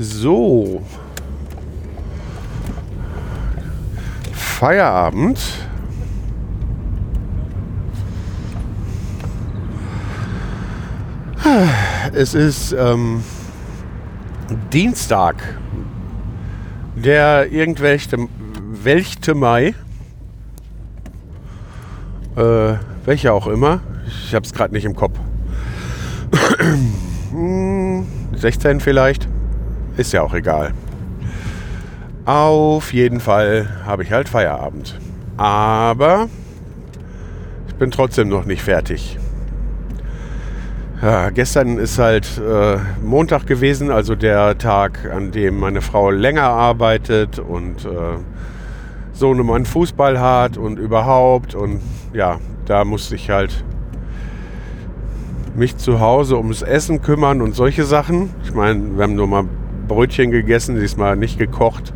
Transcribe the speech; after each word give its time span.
So. 0.00 0.80
Feierabend. 4.32 5.40
Es 12.14 12.34
ist 12.34 12.72
ähm, 12.78 13.24
Dienstag, 14.72 15.58
der 16.94 17.50
irgendwelche 17.50 18.28
welchte 18.84 19.34
Mai. 19.34 19.74
Äh, 22.36 22.74
welcher 23.04 23.34
auch 23.34 23.48
immer. 23.48 23.80
Ich 24.06 24.32
habe 24.32 24.46
es 24.46 24.52
gerade 24.52 24.72
nicht 24.72 24.84
im 24.84 24.94
Kopf. 24.94 25.18
Hm, 27.30 28.06
16 28.34 28.80
vielleicht. 28.80 29.28
Ist 29.98 30.12
ja 30.12 30.22
auch 30.22 30.32
egal. 30.32 30.72
Auf 32.24 32.92
jeden 32.92 33.18
Fall 33.18 33.68
habe 33.84 34.04
ich 34.04 34.12
halt 34.12 34.28
Feierabend. 34.28 34.96
Aber 35.36 36.28
ich 37.66 37.74
bin 37.74 37.90
trotzdem 37.90 38.28
noch 38.28 38.44
nicht 38.44 38.62
fertig. 38.62 39.18
Ja, 41.02 41.30
gestern 41.30 41.78
ist 41.78 41.98
halt 41.98 42.38
äh, 42.38 42.76
Montag 43.02 43.48
gewesen, 43.48 43.90
also 43.90 44.14
der 44.14 44.56
Tag, 44.56 45.10
an 45.12 45.32
dem 45.32 45.58
meine 45.58 45.80
Frau 45.80 46.10
länger 46.10 46.44
arbeitet 46.44 47.40
und 47.40 47.84
äh, 47.84 48.18
Sohnemann 49.12 49.64
Fußball 49.64 50.20
hat 50.20 50.56
und 50.56 50.78
überhaupt. 50.78 51.56
Und 51.56 51.80
ja, 52.12 52.38
da 52.66 52.84
musste 52.84 53.16
ich 53.16 53.30
halt 53.30 53.64
mich 55.56 55.76
zu 55.76 55.98
Hause 55.98 56.36
ums 56.36 56.62
Essen 56.62 57.02
kümmern 57.02 57.42
und 57.42 57.56
solche 57.56 57.82
Sachen. 57.82 58.30
Ich 58.44 58.54
meine, 58.54 58.96
wir 58.96 59.02
haben 59.02 59.16
nur 59.16 59.26
mal 59.26 59.44
Brötchen 59.88 60.30
gegessen, 60.30 60.78
diesmal 60.78 61.16
nicht 61.16 61.38
gekocht. 61.38 61.92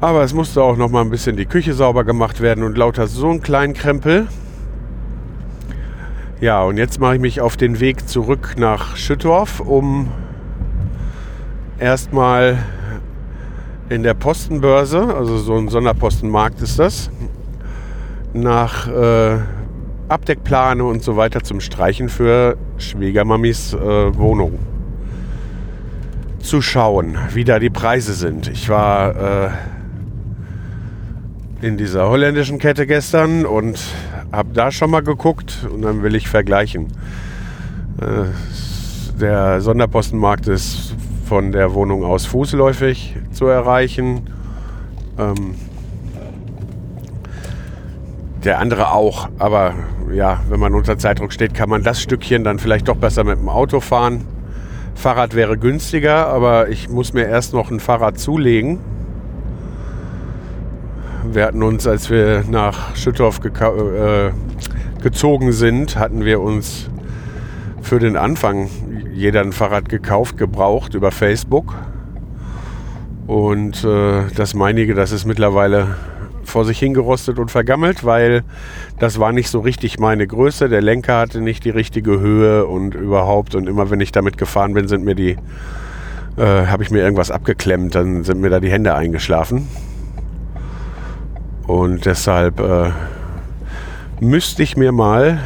Aber 0.00 0.22
es 0.22 0.32
musste 0.32 0.62
auch 0.62 0.76
noch 0.76 0.90
mal 0.90 1.00
ein 1.00 1.10
bisschen 1.10 1.36
die 1.36 1.46
Küche 1.46 1.74
sauber 1.74 2.04
gemacht 2.04 2.40
werden 2.40 2.62
und 2.62 2.78
lauter 2.78 3.08
so 3.08 3.30
ein 3.30 3.40
kleinen 3.40 3.74
Krempel. 3.74 4.28
Ja, 6.40 6.62
und 6.62 6.76
jetzt 6.76 7.00
mache 7.00 7.16
ich 7.16 7.20
mich 7.20 7.40
auf 7.40 7.56
den 7.56 7.80
Weg 7.80 8.08
zurück 8.08 8.54
nach 8.56 8.96
Schüttorf, 8.96 9.58
um 9.58 10.12
erstmal 11.80 12.58
in 13.88 14.04
der 14.04 14.14
Postenbörse, 14.14 15.14
also 15.16 15.38
so 15.38 15.56
ein 15.56 15.68
Sonderpostenmarkt 15.68 16.62
ist 16.62 16.78
das, 16.78 17.10
nach 18.34 18.86
äh, 18.86 19.38
Abdeckplane 20.08 20.84
und 20.84 21.02
so 21.02 21.16
weiter 21.16 21.42
zum 21.42 21.60
Streichen 21.60 22.08
für 22.08 22.56
Schwiegermamis 22.76 23.74
äh, 23.74 24.16
Wohnung 24.16 24.60
zu 26.48 26.62
schauen, 26.62 27.18
wie 27.34 27.44
da 27.44 27.58
die 27.58 27.68
Preise 27.68 28.14
sind. 28.14 28.48
Ich 28.48 28.70
war 28.70 29.50
äh, 29.50 29.50
in 31.60 31.76
dieser 31.76 32.08
holländischen 32.08 32.58
Kette 32.58 32.86
gestern 32.86 33.44
und 33.44 33.78
habe 34.32 34.54
da 34.54 34.72
schon 34.72 34.90
mal 34.90 35.02
geguckt 35.02 35.68
und 35.70 35.82
dann 35.82 36.02
will 36.02 36.14
ich 36.14 36.26
vergleichen. 36.26 36.86
Äh, 38.00 38.30
der 39.20 39.60
Sonderpostenmarkt 39.60 40.48
ist 40.48 40.94
von 41.26 41.52
der 41.52 41.74
Wohnung 41.74 42.02
aus 42.02 42.24
fußläufig 42.24 43.16
zu 43.30 43.46
erreichen. 43.46 44.30
Ähm, 45.18 45.54
der 48.42 48.58
andere 48.58 48.92
auch, 48.92 49.28
aber 49.38 49.74
ja, 50.14 50.40
wenn 50.48 50.60
man 50.60 50.72
unter 50.72 50.96
Zeitdruck 50.96 51.34
steht, 51.34 51.52
kann 51.52 51.68
man 51.68 51.82
das 51.82 52.00
Stückchen 52.00 52.42
dann 52.42 52.58
vielleicht 52.58 52.88
doch 52.88 52.96
besser 52.96 53.22
mit 53.24 53.38
dem 53.38 53.50
Auto 53.50 53.80
fahren. 53.80 54.37
Fahrrad 54.98 55.36
wäre 55.36 55.56
günstiger, 55.56 56.26
aber 56.26 56.70
ich 56.70 56.88
muss 56.88 57.12
mir 57.12 57.24
erst 57.24 57.54
noch 57.54 57.70
ein 57.70 57.78
Fahrrad 57.78 58.18
zulegen. 58.18 58.80
Wir 61.30 61.44
hatten 61.44 61.62
uns, 61.62 61.86
als 61.86 62.10
wir 62.10 62.42
nach 62.50 62.96
Schüttorf 62.96 63.38
äh, 63.44 64.32
gezogen 65.00 65.52
sind, 65.52 65.96
hatten 65.96 66.24
wir 66.24 66.40
uns 66.40 66.90
für 67.80 68.00
den 68.00 68.16
Anfang 68.16 68.68
jeder 69.14 69.40
ein 69.42 69.52
Fahrrad 69.52 69.88
gekauft, 69.88 70.36
gebraucht 70.36 70.94
über 70.94 71.12
Facebook. 71.12 71.76
Und 73.28 73.84
äh, 73.84 74.24
das 74.34 74.54
meinige, 74.54 74.94
das 74.94 75.12
ist 75.12 75.26
mittlerweile 75.26 75.94
vor 76.48 76.64
sich 76.64 76.78
hingerostet 76.78 77.38
und 77.38 77.50
vergammelt, 77.50 78.04
weil 78.04 78.42
das 78.98 79.18
war 79.18 79.32
nicht 79.32 79.48
so 79.48 79.60
richtig 79.60 79.98
meine 79.98 80.26
Größe. 80.26 80.68
Der 80.68 80.80
Lenker 80.80 81.18
hatte 81.18 81.40
nicht 81.40 81.64
die 81.64 81.70
richtige 81.70 82.20
Höhe 82.20 82.66
und 82.66 82.94
überhaupt. 82.94 83.54
Und 83.54 83.68
immer 83.68 83.90
wenn 83.90 84.00
ich 84.00 84.12
damit 84.12 84.38
gefahren 84.38 84.74
bin, 84.74 84.88
sind 84.88 85.04
mir 85.04 85.14
die, 85.14 85.36
äh, 86.36 86.66
habe 86.66 86.82
ich 86.82 86.90
mir 86.90 87.00
irgendwas 87.00 87.30
abgeklemmt, 87.30 87.94
dann 87.94 88.24
sind 88.24 88.40
mir 88.40 88.50
da 88.50 88.60
die 88.60 88.70
Hände 88.70 88.94
eingeschlafen. 88.94 89.68
Und 91.66 92.06
deshalb 92.06 92.60
äh, 92.60 92.90
müsste 94.20 94.62
ich 94.62 94.76
mir 94.76 94.90
mal, 94.90 95.38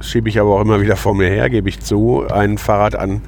schiebe 0.00 0.28
ich 0.28 0.38
aber 0.38 0.56
auch 0.56 0.60
immer 0.60 0.80
wieder 0.80 0.96
vor 0.96 1.14
mir 1.14 1.28
her, 1.28 1.48
gebe 1.48 1.68
ich 1.68 1.80
zu, 1.80 2.24
ein 2.30 2.58
Fahrrad 2.58 2.96
an 2.96 3.22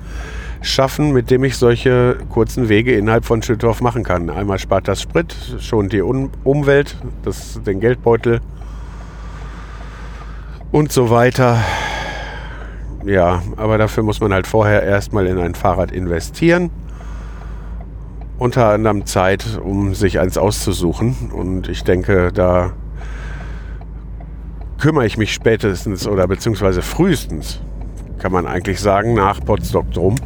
schaffen, 0.62 1.12
mit 1.12 1.30
dem 1.30 1.44
ich 1.44 1.56
solche 1.56 2.16
kurzen 2.30 2.68
Wege 2.68 2.96
innerhalb 2.96 3.24
von 3.24 3.42
Schüttorf 3.42 3.80
machen 3.80 4.04
kann. 4.04 4.30
Einmal 4.30 4.58
spart 4.58 4.88
das 4.88 5.02
Sprit, 5.02 5.34
schont 5.60 5.92
die 5.92 6.00
um 6.00 6.30
Umwelt, 6.44 6.96
das, 7.22 7.60
den 7.62 7.80
Geldbeutel 7.80 8.40
und 10.70 10.90
so 10.90 11.10
weiter. 11.10 11.58
Ja, 13.04 13.42
aber 13.56 13.78
dafür 13.78 14.02
muss 14.02 14.20
man 14.20 14.32
halt 14.32 14.46
vorher 14.46 14.82
erstmal 14.82 15.26
in 15.26 15.38
ein 15.38 15.54
Fahrrad 15.54 15.90
investieren. 15.90 16.70
Unter 18.38 18.70
anderem 18.70 19.06
Zeit, 19.06 19.60
um 19.62 19.94
sich 19.94 20.18
eins 20.18 20.38
auszusuchen. 20.38 21.30
Und 21.32 21.68
ich 21.68 21.84
denke, 21.84 22.32
da 22.32 22.72
kümmere 24.78 25.06
ich 25.06 25.16
mich 25.16 25.32
spätestens 25.32 26.08
oder 26.08 26.26
beziehungsweise 26.26 26.82
frühestens, 26.82 27.60
kann 28.18 28.32
man 28.32 28.46
eigentlich 28.46 28.80
sagen, 28.80 29.14
nach 29.14 29.44
Potsdok 29.44 29.90
drum. 29.92 30.16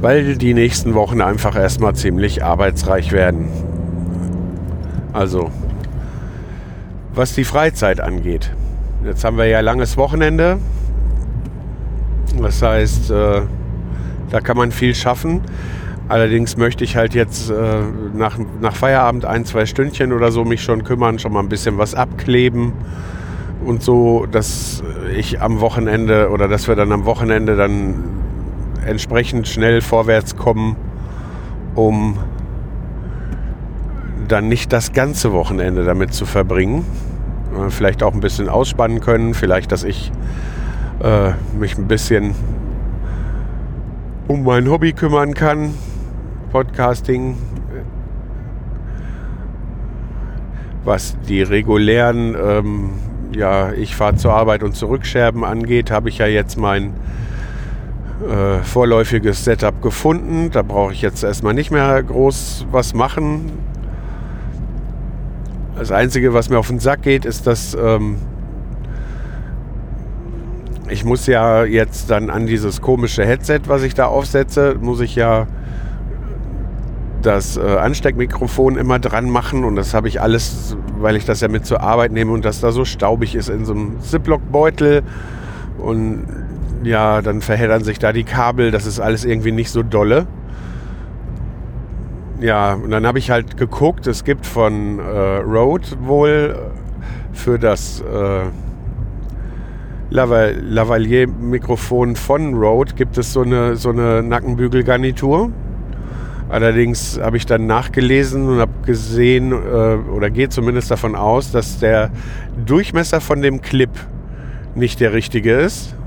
Weil 0.00 0.36
die 0.36 0.54
nächsten 0.54 0.94
Wochen 0.94 1.20
einfach 1.20 1.56
erstmal 1.56 1.94
ziemlich 1.94 2.44
arbeitsreich 2.44 3.12
werden. 3.12 3.48
Also, 5.12 5.50
was 7.14 7.34
die 7.34 7.44
Freizeit 7.44 8.00
angeht. 8.00 8.52
Jetzt 9.04 9.24
haben 9.24 9.36
wir 9.36 9.46
ja 9.46 9.60
langes 9.60 9.96
Wochenende. 9.96 10.58
Das 12.40 12.62
heißt, 12.62 13.10
äh, 13.10 13.42
da 14.30 14.40
kann 14.40 14.56
man 14.56 14.70
viel 14.70 14.94
schaffen. 14.94 15.40
Allerdings 16.08 16.56
möchte 16.56 16.84
ich 16.84 16.96
halt 16.96 17.14
jetzt 17.14 17.50
äh, 17.50 17.54
nach, 18.14 18.38
nach 18.60 18.74
Feierabend 18.74 19.24
ein, 19.24 19.44
zwei 19.44 19.66
Stündchen 19.66 20.12
oder 20.12 20.30
so 20.32 20.44
mich 20.44 20.62
schon 20.62 20.84
kümmern, 20.84 21.18
schon 21.18 21.32
mal 21.32 21.40
ein 21.40 21.48
bisschen 21.48 21.76
was 21.76 21.94
abkleben 21.94 22.72
und 23.64 23.82
so, 23.82 24.26
dass 24.30 24.82
ich 25.14 25.42
am 25.42 25.60
Wochenende 25.60 26.30
oder 26.30 26.48
dass 26.48 26.68
wir 26.68 26.76
dann 26.76 26.92
am 26.92 27.04
Wochenende 27.04 27.56
dann 27.56 27.94
entsprechend 28.84 29.48
schnell 29.48 29.80
vorwärts 29.80 30.36
kommen, 30.36 30.76
um 31.74 32.18
dann 34.28 34.48
nicht 34.48 34.72
das 34.72 34.92
ganze 34.92 35.32
Wochenende 35.32 35.84
damit 35.84 36.12
zu 36.12 36.26
verbringen. 36.26 36.84
Äh, 37.56 37.70
vielleicht 37.70 38.02
auch 38.02 38.14
ein 38.14 38.20
bisschen 38.20 38.48
ausspannen 38.48 39.00
können, 39.00 39.34
vielleicht, 39.34 39.72
dass 39.72 39.84
ich 39.84 40.12
äh, 41.02 41.32
mich 41.58 41.78
ein 41.78 41.88
bisschen 41.88 42.34
um 44.26 44.44
mein 44.44 44.68
Hobby 44.68 44.92
kümmern 44.92 45.34
kann, 45.34 45.74
Podcasting. 46.52 47.36
Was 50.84 51.16
die 51.28 51.42
regulären, 51.42 52.34
ähm, 52.34 52.90
ja, 53.34 53.72
ich 53.72 53.94
fahre 53.96 54.16
zur 54.16 54.32
Arbeit 54.34 54.62
und 54.62 54.74
zurück 54.74 55.04
Scherben 55.06 55.44
angeht, 55.44 55.90
habe 55.90 56.08
ich 56.08 56.18
ja 56.18 56.26
jetzt 56.26 56.56
mein 56.56 56.94
äh, 58.26 58.64
vorläufiges 58.64 59.44
Setup 59.44 59.80
gefunden. 59.80 60.50
Da 60.50 60.62
brauche 60.62 60.92
ich 60.92 61.02
jetzt 61.02 61.22
erstmal 61.22 61.54
nicht 61.54 61.70
mehr 61.70 62.02
groß 62.02 62.66
was 62.70 62.94
machen. 62.94 63.52
Das 65.78 65.92
Einzige, 65.92 66.34
was 66.34 66.50
mir 66.50 66.58
auf 66.58 66.68
den 66.68 66.80
Sack 66.80 67.02
geht, 67.02 67.24
ist, 67.24 67.46
dass 67.46 67.76
ähm, 67.80 68.16
ich 70.88 71.04
muss 71.04 71.26
ja 71.26 71.64
jetzt 71.64 72.10
dann 72.10 72.30
an 72.30 72.46
dieses 72.46 72.80
komische 72.80 73.24
Headset, 73.24 73.60
was 73.66 73.82
ich 73.82 73.94
da 73.94 74.06
aufsetze, 74.06 74.76
muss 74.80 75.00
ich 75.00 75.14
ja 75.14 75.46
das 77.22 77.56
äh, 77.56 77.60
Ansteckmikrofon 77.60 78.76
immer 78.76 78.98
dran 78.98 79.28
machen 79.30 79.64
und 79.64 79.76
das 79.76 79.94
habe 79.94 80.08
ich 80.08 80.20
alles, 80.20 80.76
weil 80.98 81.16
ich 81.16 81.24
das 81.24 81.40
ja 81.40 81.48
mit 81.48 81.66
zur 81.66 81.80
Arbeit 81.80 82.12
nehme 82.12 82.32
und 82.32 82.44
das 82.44 82.60
da 82.60 82.72
so 82.72 82.84
staubig 82.84 83.34
ist 83.34 83.48
in 83.48 83.64
so 83.64 83.72
einem 83.72 84.00
Ziploc-Beutel 84.00 85.02
und 85.78 86.47
ja, 86.88 87.22
dann 87.22 87.40
verheddern 87.42 87.84
sich 87.84 87.98
da 87.98 88.12
die 88.12 88.24
Kabel, 88.24 88.70
das 88.70 88.86
ist 88.86 88.98
alles 88.98 89.26
irgendwie 89.26 89.52
nicht 89.52 89.70
so 89.70 89.82
dolle. 89.82 90.26
Ja, 92.40 92.74
und 92.74 92.90
dann 92.90 93.06
habe 93.06 93.18
ich 93.18 93.30
halt 93.30 93.56
geguckt, 93.56 94.06
es 94.06 94.22
gibt 94.24 94.44
von 94.46 94.98
äh, 94.98 95.38
Rode 95.38 95.86
wohl 96.00 96.56
für 97.32 97.58
das 97.58 98.00
äh, 98.00 98.44
Lavalier-Mikrofon 100.10 102.16
von 102.16 102.54
Rode 102.54 102.94
gibt 102.94 103.18
es 103.18 103.34
so 103.34 103.42
eine, 103.42 103.76
so 103.76 103.90
eine 103.90 104.22
Nackenbügelgarnitur. 104.22 105.52
Allerdings 106.48 107.20
habe 107.20 107.36
ich 107.36 107.44
dann 107.44 107.66
nachgelesen 107.66 108.48
und 108.48 108.60
habe 108.60 108.72
gesehen 108.86 109.52
äh, 109.52 109.98
oder 110.10 110.30
gehe 110.30 110.48
zumindest 110.48 110.90
davon 110.90 111.14
aus, 111.14 111.52
dass 111.52 111.78
der 111.78 112.10
Durchmesser 112.64 113.20
von 113.20 113.42
dem 113.42 113.60
Clip 113.60 113.90
nicht 114.74 115.00
der 115.00 115.12
richtige 115.12 115.52
ist. 115.52 115.97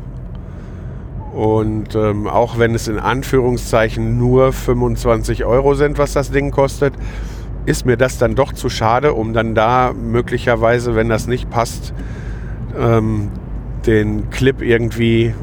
Und 1.33 1.95
ähm, 1.95 2.27
auch 2.27 2.59
wenn 2.59 2.75
es 2.75 2.87
in 2.87 2.99
Anführungszeichen 2.99 4.17
nur 4.17 4.51
25 4.51 5.45
Euro 5.45 5.75
sind, 5.75 5.97
was 5.97 6.13
das 6.13 6.31
Ding 6.31 6.51
kostet, 6.51 6.93
ist 7.65 7.85
mir 7.85 7.95
das 7.95 8.17
dann 8.17 8.35
doch 8.35 8.53
zu 8.53 8.69
schade, 8.69 9.13
um 9.13 9.33
dann 9.33 9.55
da 9.55 9.93
möglicherweise, 9.93 10.95
wenn 10.95 11.09
das 11.09 11.27
nicht 11.27 11.49
passt, 11.49 11.93
ähm, 12.77 13.29
den 13.85 14.29
Clip 14.29 14.61
irgendwie 14.61 15.33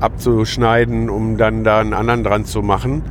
abzuschneiden, 0.00 1.10
um 1.10 1.36
dann 1.36 1.64
da 1.64 1.80
einen 1.80 1.94
anderen 1.94 2.24
dran 2.24 2.44
zu 2.44 2.62
machen. 2.62 3.02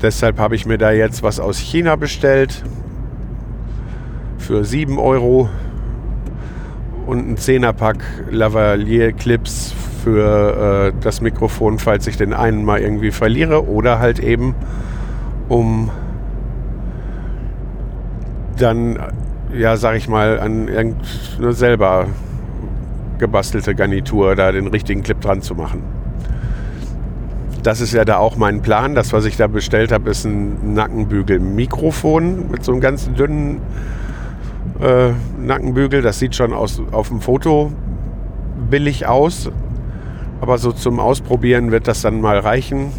Deshalb 0.00 0.38
habe 0.38 0.54
ich 0.54 0.66
mir 0.66 0.78
da 0.78 0.92
jetzt 0.92 1.22
was 1.22 1.40
aus 1.40 1.58
China 1.58 1.96
bestellt 1.96 2.62
für 4.38 4.64
7 4.64 4.98
Euro 4.98 5.48
und 7.06 7.28
ein 7.28 7.36
10er-Pack 7.36 8.02
Lavalier-Clips 8.30 9.74
für 10.02 10.92
äh, 10.92 10.92
das 11.00 11.20
Mikrofon, 11.20 11.78
falls 11.78 12.06
ich 12.06 12.16
den 12.16 12.32
einen 12.32 12.64
mal 12.64 12.80
irgendwie 12.80 13.10
verliere 13.10 13.68
oder 13.68 13.98
halt 13.98 14.18
eben 14.18 14.54
um 15.48 15.90
dann, 18.58 18.98
ja, 19.56 19.76
sag 19.76 19.96
ich 19.96 20.08
mal, 20.08 20.40
an 20.40 20.68
irgendeine 20.68 21.52
selber 21.52 22.06
gebastelte 23.18 23.74
Garnitur 23.74 24.34
da 24.34 24.50
den 24.52 24.66
richtigen 24.66 25.02
Clip 25.02 25.20
dran 25.20 25.42
zu 25.42 25.54
machen. 25.54 25.82
Das 27.62 27.80
ist 27.80 27.92
ja 27.92 28.04
da 28.04 28.16
auch 28.16 28.36
mein 28.36 28.62
Plan. 28.62 28.96
Das, 28.96 29.12
was 29.12 29.24
ich 29.24 29.36
da 29.36 29.46
bestellt 29.46 29.92
habe, 29.92 30.10
ist 30.10 30.24
ein 30.24 30.74
Nackenbügel-Mikrofon 30.74 32.50
mit 32.50 32.64
so 32.64 32.72
einem 32.72 32.80
ganz 32.80 33.08
dünnen 33.12 33.60
äh, 34.80 35.10
Nackenbügel. 35.40 36.02
Das 36.02 36.18
sieht 36.18 36.34
schon 36.34 36.52
aus, 36.52 36.82
auf 36.90 37.08
dem 37.08 37.20
Foto 37.20 37.72
billig 38.68 39.06
aus. 39.06 39.50
Aber 40.42 40.58
so 40.58 40.72
zum 40.72 40.98
Ausprobieren 40.98 41.70
wird 41.70 41.86
das 41.86 42.02
dann 42.02 42.20
mal 42.20 42.36
reichen. 42.40 42.90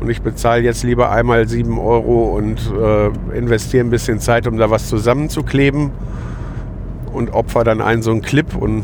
Und 0.00 0.10
ich 0.10 0.22
bezahle 0.22 0.60
jetzt 0.60 0.82
lieber 0.82 1.12
einmal 1.12 1.46
7 1.46 1.78
Euro 1.78 2.36
und 2.36 2.58
äh, 2.76 3.38
investiere 3.38 3.84
ein 3.84 3.90
bisschen 3.90 4.18
Zeit, 4.18 4.48
um 4.48 4.56
da 4.56 4.70
was 4.70 4.88
zusammenzukleben. 4.88 5.92
Und 7.12 7.32
opfer 7.32 7.62
dann 7.62 7.80
einen 7.80 8.02
so 8.02 8.10
einen 8.10 8.22
Clip 8.22 8.56
und 8.56 8.82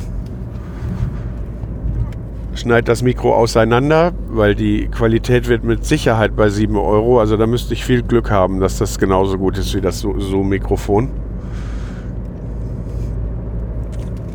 schneide 2.55 2.85
das 2.85 3.03
Mikro 3.03 3.35
auseinander, 3.35 4.13
weil 4.29 4.55
die 4.55 4.87
Qualität 4.87 5.49
wird 5.49 5.65
mit 5.65 5.85
Sicherheit 5.85 6.37
bei 6.37 6.49
7 6.49 6.77
Euro. 6.77 7.19
Also 7.19 7.37
da 7.37 7.49
müsste 7.49 7.75
ich 7.75 7.85
viel 7.85 8.05
Glück 8.05 8.31
haben, 8.31 8.61
dass 8.61 8.79
das 8.79 9.01
genauso 9.01 9.37
gut 9.37 9.59
ist 9.59 9.75
wie 9.75 9.81
das 9.81 9.99
Zoom-Mikrofon. 9.99 11.09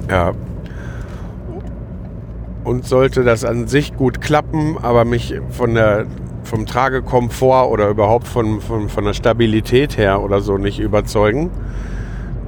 Ja. 0.10 0.34
Und 2.66 2.86
sollte 2.86 3.24
das 3.24 3.46
an 3.46 3.68
sich 3.68 3.96
gut 3.96 4.22
klappen, 4.22 4.78
aber 4.82 5.06
mich 5.06 5.36
von 5.52 5.76
der, 5.76 6.08
vom 6.44 6.66
Tragekomfort 6.66 7.70
oder 7.70 7.90
überhaupt 7.90 8.28
von, 8.28 8.60
von, 8.60 8.90
von 8.90 9.06
der 9.06 9.14
Stabilität 9.14 9.98
her 9.98 10.22
oder 10.22 10.42
so 10.42 10.58
nicht 10.58 10.80
überzeugen, 10.80 11.52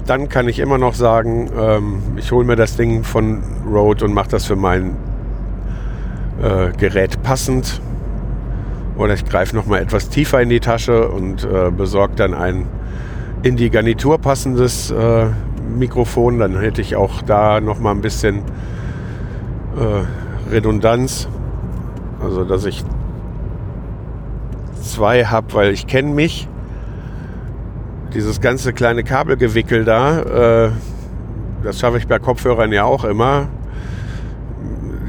dann 0.07 0.27
kann 0.27 0.49
ich 0.49 0.59
immer 0.59 0.77
noch 0.77 0.95
sagen, 0.95 1.49
ähm, 1.57 2.01
ich 2.15 2.31
hole 2.31 2.45
mir 2.45 2.55
das 2.55 2.77
Ding 2.77 3.03
von 3.03 3.43
Rode 3.71 4.05
und 4.05 4.13
mache 4.13 4.29
das 4.29 4.45
für 4.45 4.55
mein 4.55 4.95
äh, 6.41 6.71
Gerät 6.77 7.21
passend. 7.21 7.79
Oder 8.97 9.13
ich 9.13 9.25
greife 9.25 9.55
noch 9.55 9.67
mal 9.67 9.79
etwas 9.79 10.09
tiefer 10.09 10.41
in 10.41 10.49
die 10.49 10.59
Tasche 10.59 11.09
und 11.09 11.43
äh, 11.43 11.69
besorge 11.69 12.15
dann 12.15 12.33
ein 12.33 12.65
in 13.43 13.55
die 13.55 13.69
Garnitur 13.69 14.17
passendes 14.17 14.89
äh, 14.89 15.27
Mikrofon. 15.77 16.39
Dann 16.39 16.59
hätte 16.59 16.81
ich 16.81 16.95
auch 16.95 17.21
da 17.21 17.61
noch 17.61 17.79
mal 17.79 17.91
ein 17.91 18.01
bisschen 18.01 18.41
äh, 19.77 20.51
Redundanz. 20.51 21.27
Also 22.21 22.43
dass 22.43 22.65
ich 22.65 22.83
zwei 24.81 25.25
habe, 25.25 25.53
weil 25.53 25.71
ich 25.71 25.87
kenne 25.87 26.13
mich. 26.13 26.47
Dieses 28.13 28.41
ganze 28.41 28.73
kleine 28.73 29.03
Kabelgewickel 29.03 29.83
da, 29.85 30.67
äh, 30.67 30.71
das 31.63 31.79
schaffe 31.79 31.97
ich 31.97 32.07
bei 32.07 32.19
Kopfhörern 32.19 32.71
ja 32.71 32.85
auch 32.85 33.03
immer. 33.03 33.47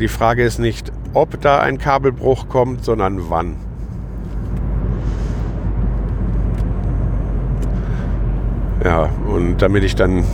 Die 0.00 0.08
Frage 0.08 0.42
ist 0.44 0.58
nicht, 0.58 0.92
ob 1.14 1.40
da 1.40 1.60
ein 1.60 1.78
Kabelbruch 1.78 2.48
kommt, 2.48 2.84
sondern 2.84 3.30
wann. 3.30 3.56
Ja, 8.84 9.08
und 9.26 9.58
damit 9.58 9.84
ich 9.84 9.96
dann 9.96 10.24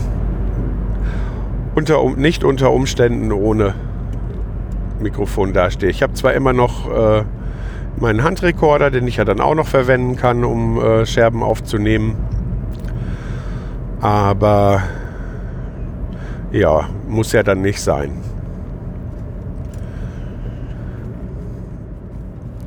unter, 1.74 2.04
nicht 2.16 2.44
unter 2.44 2.72
Umständen 2.72 3.32
ohne 3.32 3.74
Mikrofon 5.00 5.52
dastehe. 5.52 5.90
Ich 5.90 6.02
habe 6.02 6.12
zwar 6.14 6.34
immer 6.34 6.52
noch 6.52 6.90
äh, 6.90 7.24
meinen 7.98 8.22
Handrekorder, 8.22 8.90
den 8.90 9.06
ich 9.06 9.16
ja 9.16 9.24
dann 9.24 9.40
auch 9.40 9.54
noch 9.54 9.66
verwenden 9.66 10.16
kann, 10.16 10.44
um 10.44 10.80
äh, 10.80 11.06
Scherben 11.06 11.42
aufzunehmen. 11.42 12.16
Aber 14.00 14.82
ja, 16.52 16.88
muss 17.08 17.32
ja 17.32 17.42
dann 17.42 17.62
nicht 17.62 17.80
sein. 17.80 18.12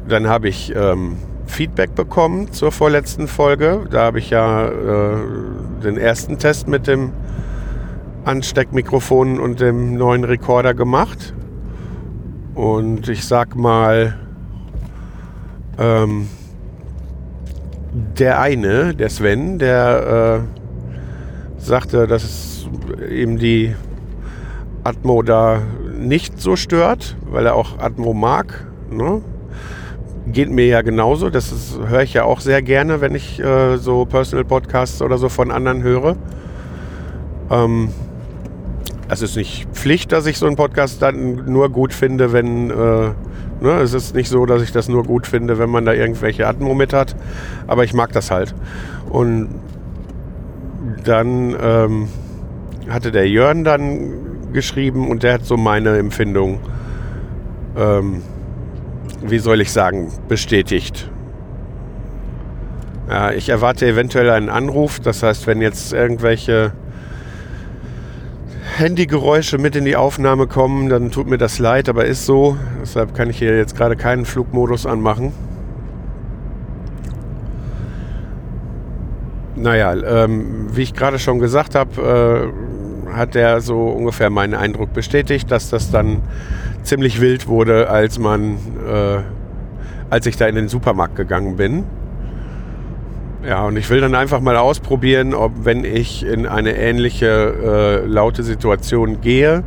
Dann 0.08 0.28
habe 0.28 0.48
ich 0.48 0.74
ähm, 0.76 1.18
Feedback 1.46 1.96
bekommen 1.96 2.52
zur 2.52 2.72
vorletzten 2.72 3.28
Folge. 3.28 3.86
Da 3.90 4.04
habe 4.04 4.20
ich 4.20 4.30
ja 4.30 4.68
äh, 4.68 5.18
den 5.84 5.98
ersten 5.98 6.38
Test 6.38 6.68
mit 6.68 6.88
dem 6.88 7.12
Ansteckmikrofon 8.24 9.40
und 9.40 9.60
dem 9.60 9.96
neuen 9.96 10.24
Rekorder 10.24 10.74
gemacht. 10.74 11.34
Und 12.58 13.08
ich 13.08 13.24
sag 13.24 13.56
mal, 13.56 14.18
ähm, 15.78 16.28
der 18.18 18.42
eine, 18.42 18.96
der 18.96 19.10
Sven, 19.10 19.60
der 19.60 20.42
äh, 20.42 21.62
sagte, 21.62 22.08
dass 22.08 22.68
ihm 23.12 23.38
die 23.38 23.76
Atmo 24.84 25.22
da 25.22 25.62
nicht 26.00 26.42
so 26.42 26.56
stört, 26.56 27.16
weil 27.30 27.46
er 27.46 27.54
auch 27.54 27.78
Atmo 27.78 28.16
mag. 28.16 28.66
Ne? 28.90 29.22
geht 30.26 30.50
mir 30.50 30.66
ja 30.66 30.82
genauso. 30.82 31.30
Das 31.30 31.78
höre 31.88 32.02
ich 32.02 32.16
ja 32.16 32.24
auch 32.24 32.40
sehr 32.40 32.64
gerne, 32.64 33.02
wenn 33.02 33.14
ich 33.14 33.40
äh, 33.40 33.78
so 33.78 34.06
Personal 34.06 34.46
Podcasts 34.46 35.04
oder 35.04 35.20
so 35.20 35.30
von 35.30 35.52
anderen 35.52 35.84
höre. 35.84 36.18
Ähm, 37.52 37.90
es 39.10 39.22
ist 39.22 39.36
nicht 39.36 39.68
Pflicht, 39.72 40.12
dass 40.12 40.26
ich 40.26 40.38
so 40.38 40.48
einen 40.48 40.56
Podcast 40.56 41.02
dann 41.02 41.46
nur 41.46 41.70
gut 41.70 41.94
finde, 41.94 42.34
wenn. 42.34 42.70
Äh, 42.70 42.74
ne, 43.62 43.72
es 43.82 43.94
ist 43.94 44.16
nicht 44.16 44.30
so, 44.30 44.46
dass 44.46 44.62
ich 44.62 44.72
das 44.72 44.90
nur 44.90 45.04
gut 45.04 45.28
finde, 45.28 45.58
wenn 45.58 45.70
man 45.70 45.86
da 45.86 45.94
irgendwelche 45.94 46.48
Atmo 46.48 46.74
mit 46.74 46.94
hat. 46.94 47.16
Aber 47.68 47.84
ich 47.84 47.94
mag 47.94 48.12
das 48.12 48.32
halt. 48.32 48.54
Und 49.10 49.50
dann 51.04 51.56
ähm, 51.60 52.08
hatte 52.90 53.12
der 53.12 53.30
Jörn 53.30 53.64
dann 53.64 54.52
geschrieben 54.54 55.10
und 55.10 55.24
der 55.24 55.34
hat 55.34 55.46
so 55.46 55.58
meine 55.58 55.98
Empfindung. 55.98 56.60
Ähm, 57.78 58.22
wie 59.22 59.40
soll 59.40 59.62
ich 59.62 59.72
sagen, 59.72 60.12
bestätigt. 60.28 61.10
Ja, 63.10 63.32
ich 63.32 63.50
erwarte 63.50 63.88
eventuell 63.88 64.30
einen 64.30 64.50
Anruf. 64.50 65.00
Das 65.00 65.24
heißt, 65.24 65.48
wenn 65.48 65.62
jetzt 65.62 65.94
irgendwelche 65.94 66.74
Handygeräusche 68.78 69.58
mit 69.58 69.76
in 69.76 69.86
die 69.86 69.96
Aufnahme 69.96 70.46
kommen, 70.46 70.90
dann 70.90 71.10
tut 71.10 71.28
mir 71.28 71.40
das 71.40 71.58
leid, 71.58 71.90
aber 71.90 72.06
ist 72.06 72.26
so. 72.26 72.58
Deshalb 72.82 73.16
kann 73.16 73.30
ich 73.30 73.40
hier 73.40 73.58
jetzt 73.58 73.76
gerade 73.76 73.96
keinen 73.96 74.24
Flugmodus 74.24 74.86
anmachen. 74.86 75.34
Naja, 79.56 79.96
ähm, 79.96 80.68
wie 80.76 80.84
ich 80.84 80.94
gerade 80.94 81.18
schon 81.18 81.40
gesagt 81.40 81.74
habe, 81.74 82.54
hat 83.12 83.36
er 83.36 83.62
so 83.62 83.88
ungefähr 83.88 84.30
meinen 84.30 84.54
Eindruck 84.54 84.94
bestätigt, 84.94 85.50
dass 85.50 85.72
das 85.72 85.90
dann 85.90 86.22
ziemlich 86.84 87.20
wild 87.20 87.48
wurde, 87.48 87.90
als 87.90 88.20
man, 88.20 88.58
äh, 88.88 89.20
als 90.12 90.28
ich 90.28 90.38
da 90.38 90.46
in 90.46 90.56
den 90.56 90.68
Supermarkt 90.68 91.16
gegangen 91.16 91.56
bin. 91.58 91.84
Ja, 93.46 93.66
und 93.66 93.78
ich 93.78 93.90
will 93.90 94.02
dann 94.02 94.16
einfach 94.16 94.42
mal 94.42 94.58
ausprobieren, 94.58 95.34
ob 95.34 95.52
wenn 95.64 95.84
ich 95.84 96.26
in 96.26 96.48
eine 96.48 96.76
ähnliche 96.76 98.04
äh, 98.04 98.06
laute 98.08 98.44
Situation 98.44 99.22
gehe, 99.22 99.64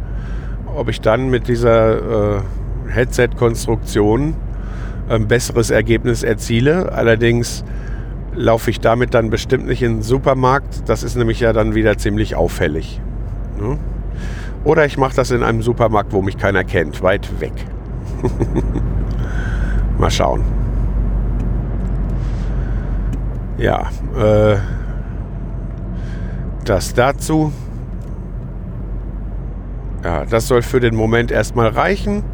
ob 0.74 0.88
ich 0.88 1.00
dann 1.00 1.30
mit 1.30 1.46
dieser 1.46 2.38
äh, 2.38 2.40
Headset-Konstruktion 2.88 4.34
ein 5.08 5.28
besseres 5.28 5.70
Ergebnis 5.70 6.22
erziele. 6.22 6.92
Allerdings 6.92 7.64
laufe 8.34 8.70
ich 8.70 8.80
damit 8.80 9.14
dann 9.14 9.30
bestimmt 9.30 9.66
nicht 9.66 9.82
in 9.82 9.96
den 9.96 10.02
Supermarkt. 10.02 10.88
Das 10.88 11.02
ist 11.02 11.16
nämlich 11.16 11.40
ja 11.40 11.52
dann 11.52 11.74
wieder 11.74 11.96
ziemlich 11.96 12.34
auffällig. 12.34 13.00
Ne? 13.60 13.78
Oder 14.64 14.84
ich 14.84 14.98
mache 14.98 15.14
das 15.14 15.30
in 15.30 15.42
einem 15.42 15.62
Supermarkt, 15.62 16.12
wo 16.12 16.22
mich 16.22 16.36
keiner 16.36 16.64
kennt, 16.64 17.02
weit 17.02 17.40
weg. 17.40 17.52
Mal 19.98 20.10
schauen. 20.10 20.59
Ja, 23.60 23.90
äh, 24.16 24.56
das 26.64 26.94
dazu. 26.94 27.52
Ja, 30.02 30.24
das 30.24 30.48
soll 30.48 30.62
für 30.62 30.80
den 30.80 30.96
Moment 30.96 31.30
erstmal 31.30 31.68
reichen. 31.68 32.24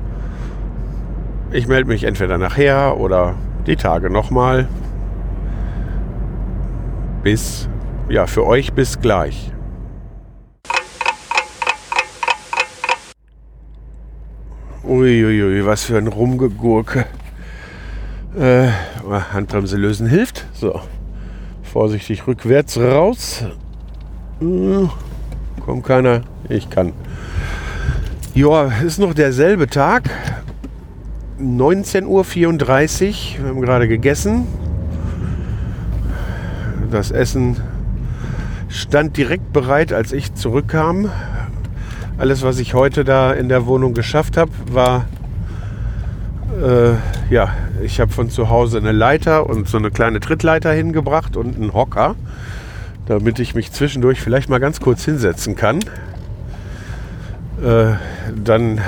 Ich 1.51 1.67
melde 1.67 1.89
mich 1.89 2.05
entweder 2.05 2.39
nachher 2.39 2.97
oder 2.99 3.35
die 3.67 3.75
Tage 3.75 4.09
nochmal. 4.09 4.69
Bis, 7.25 7.69
ja, 8.09 8.29
für 8.29 8.47
euch 8.47 8.73
bis 8.73 9.01
gleich. 9.01 9.51
Uiuiui, 14.85 15.43
ui, 15.43 15.59
ui, 15.59 15.67
was 15.67 15.83
für 15.83 15.99
ein 15.99 16.07
Rumgegurke. 16.07 17.05
Äh, 18.39 18.69
Handbremse 19.33 19.77
lösen 19.77 20.07
hilft. 20.07 20.47
So, 20.53 20.81
vorsichtig 21.77 22.27
rückwärts 22.27 22.79
raus. 22.79 23.45
Hm, 24.39 24.89
kommt 25.63 25.85
keiner. 25.85 26.23
Ich 26.49 26.71
kann. 26.71 26.95
Ja, 28.35 28.73
ist 28.83 28.99
noch 28.99 29.13
derselbe 29.13 29.67
Tag. 29.67 30.09
19.34 31.39 32.07
Uhr. 32.07 33.43
Wir 33.43 33.49
haben 33.51 33.61
gerade 33.61 33.89
gegessen. 33.89 34.47
Das 36.91 37.11
Essen 37.11 37.59
stand 38.71 39.19
direkt 39.19 39.53
bereit, 39.53 39.93
als 39.93 40.13
ich 40.13 40.33
zurückkam. 40.33 41.11
Alles, 42.17 42.41
was 42.41 42.59
ich 42.59 42.73
heute 42.73 43.05
da 43.05 43.35
in 43.35 43.51
der 43.51 43.67
Wohnung 43.67 43.93
geschafft 43.93 44.39
habe, 44.39 44.51
war, 44.73 45.05
äh, 46.63 46.95
ja, 47.33 47.51
ich 47.83 48.01
habe 48.01 48.13
von 48.13 48.31
zu 48.31 48.49
Hause 48.49 48.79
eine 48.79 48.93
Leiter 48.93 49.49
und 49.49 49.69
so 49.69 49.79
eine 49.79 49.91
kleine 49.91 50.21
Trittleiter 50.21 50.73
hingebracht 50.73 51.37
und 51.37 51.57
einen 51.57 51.73
Hocker, 51.73 52.15
damit 53.07 53.39
ich 53.39 53.55
mich 53.55 53.73
zwischendurch 53.73 54.21
vielleicht 54.21 54.49
mal 54.49 54.61
ganz 54.61 54.81
kurz 54.81 55.05
hinsetzen 55.05 55.57
kann. 55.57 55.81
Äh, 57.65 57.95
dann 58.35 58.81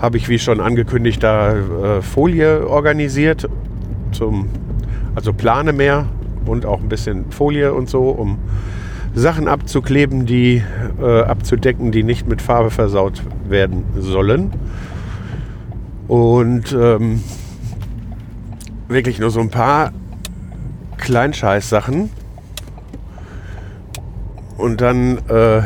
habe 0.00 0.16
ich, 0.16 0.28
wie 0.28 0.38
schon 0.38 0.60
angekündigt, 0.60 1.22
da 1.22 1.54
äh, 1.54 2.02
Folie 2.02 2.66
organisiert, 2.66 3.48
zum, 4.12 4.48
also 5.14 5.32
Plane 5.32 5.72
mehr 5.72 6.06
und 6.46 6.64
auch 6.64 6.80
ein 6.80 6.88
bisschen 6.88 7.30
Folie 7.30 7.74
und 7.74 7.88
so, 7.88 8.10
um 8.10 8.38
Sachen 9.14 9.48
abzukleben, 9.48 10.24
die 10.24 10.62
äh, 11.00 11.22
abzudecken, 11.22 11.92
die 11.92 12.02
nicht 12.02 12.28
mit 12.28 12.40
Farbe 12.40 12.70
versaut 12.70 13.22
werden 13.48 13.84
sollen. 13.98 14.52
Und 16.10 16.72
ähm, 16.72 17.22
wirklich 18.88 19.20
nur 19.20 19.30
so 19.30 19.38
ein 19.38 19.48
paar 19.48 19.92
Kleinscheiß-Sachen. 20.96 22.10
Und 24.56 24.80
dann 24.80 25.18
äh, 25.28 25.62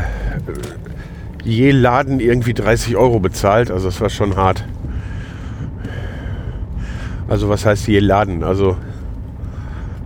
je 1.44 1.70
Laden 1.70 2.20
irgendwie 2.20 2.52
30 2.52 2.94
Euro 2.94 3.20
bezahlt. 3.20 3.70
Also 3.70 3.86
das 3.86 4.02
war 4.02 4.10
schon 4.10 4.36
hart. 4.36 4.66
Also 7.26 7.48
was 7.48 7.64
heißt 7.64 7.88
je 7.88 8.00
Laden? 8.00 8.44
Also 8.44 8.76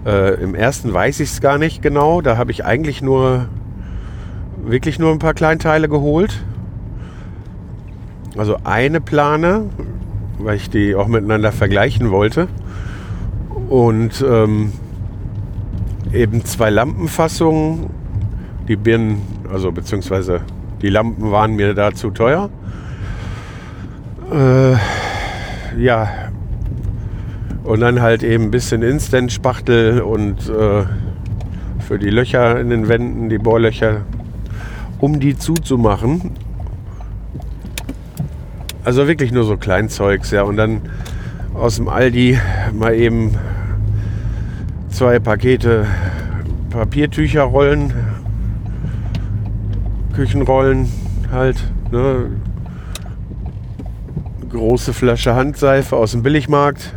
äh, 0.06 0.40
Im 0.40 0.54
ersten 0.54 0.94
weiß 0.94 1.18
ich 1.18 1.30
es 1.30 1.40
gar 1.40 1.58
nicht 1.58 1.82
genau. 1.82 2.20
Da 2.20 2.36
habe 2.36 2.52
ich 2.52 2.64
eigentlich 2.64 3.02
nur 3.02 3.48
wirklich 4.62 5.00
nur 5.00 5.10
ein 5.10 5.18
paar 5.18 5.34
Kleinteile 5.34 5.88
geholt. 5.88 6.44
Also 8.36 8.58
eine 8.62 9.00
Plane, 9.00 9.64
weil 10.38 10.56
ich 10.56 10.70
die 10.70 10.94
auch 10.94 11.08
miteinander 11.08 11.52
vergleichen 11.52 12.10
wollte. 12.10 12.48
Und 13.68 14.24
ähm, 14.26 14.72
eben 16.12 16.44
zwei 16.44 16.70
Lampenfassungen. 16.70 17.90
Die 18.66 18.76
Birnen, 18.76 19.22
also 19.50 19.72
beziehungsweise 19.72 20.42
die 20.82 20.90
Lampen 20.90 21.30
waren 21.30 21.54
mir 21.56 21.74
da 21.74 21.92
zu 21.92 22.10
teuer. 22.10 22.50
Äh, 24.32 24.74
ja, 25.82 26.08
und 27.64 27.80
dann 27.80 28.00
halt 28.00 28.22
eben 28.22 28.44
ein 28.44 28.50
bisschen 28.50 28.82
Instant-Spachtel 28.82 30.00
und 30.00 30.48
äh, 30.48 30.84
für 31.80 31.98
die 31.98 32.10
Löcher 32.10 32.60
in 32.60 32.70
den 32.70 32.88
Wänden, 32.88 33.28
die 33.28 33.38
Bohrlöcher, 33.38 34.02
um 34.98 35.20
die 35.20 35.36
zuzumachen. 35.36 36.32
Also 38.84 39.06
wirklich 39.06 39.32
nur 39.32 39.44
so 39.44 39.56
Kleinzeugs, 39.56 40.30
ja. 40.30 40.42
Und 40.42 40.56
dann 40.56 40.82
aus 41.54 41.76
dem 41.76 41.88
Aldi 41.88 42.38
mal 42.72 42.94
eben 42.94 43.36
zwei 44.90 45.18
Pakete 45.18 45.86
Papiertücherrollen, 46.70 47.92
Küchenrollen 50.14 50.88
halt, 51.30 51.56
ne? 51.90 52.26
große 54.50 54.92
Flasche 54.92 55.34
Handseife 55.34 55.96
aus 55.96 56.12
dem 56.12 56.22
Billigmarkt. 56.22 56.92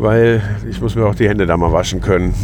weil 0.00 0.42
ich 0.68 0.80
muss 0.80 0.94
mir 0.94 1.04
auch 1.04 1.14
die 1.14 1.28
Hände 1.28 1.46
da 1.46 1.56
mal 1.56 1.72
waschen 1.72 2.00
können. 2.00 2.34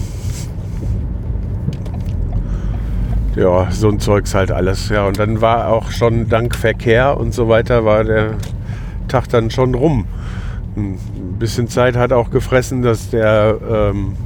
Ja, 3.37 3.71
so 3.71 3.91
ein 3.91 4.01
Zeugs 4.01 4.35
halt 4.35 4.51
alles. 4.51 4.89
Ja, 4.89 5.07
und 5.07 5.19
dann 5.19 5.43
war 5.43 5.69
auch 5.69 5.91
schon 5.91 6.27
dank 6.29 6.55
Verkehr 6.55 7.19
und 7.19 7.35
so 7.35 7.49
weiter 7.49 7.85
war 7.85 8.03
der 8.03 8.37
Tag 9.09 9.29
dann 9.29 9.51
schon 9.51 9.75
rum. 9.75 10.07
Ein 10.75 10.99
bisschen 11.39 11.69
Zeit 11.69 11.97
hat 11.97 12.15
auch 12.15 12.31
gefressen, 12.31 12.81
dass 12.81 13.11
der 13.11 13.59
ähm, 13.71 14.17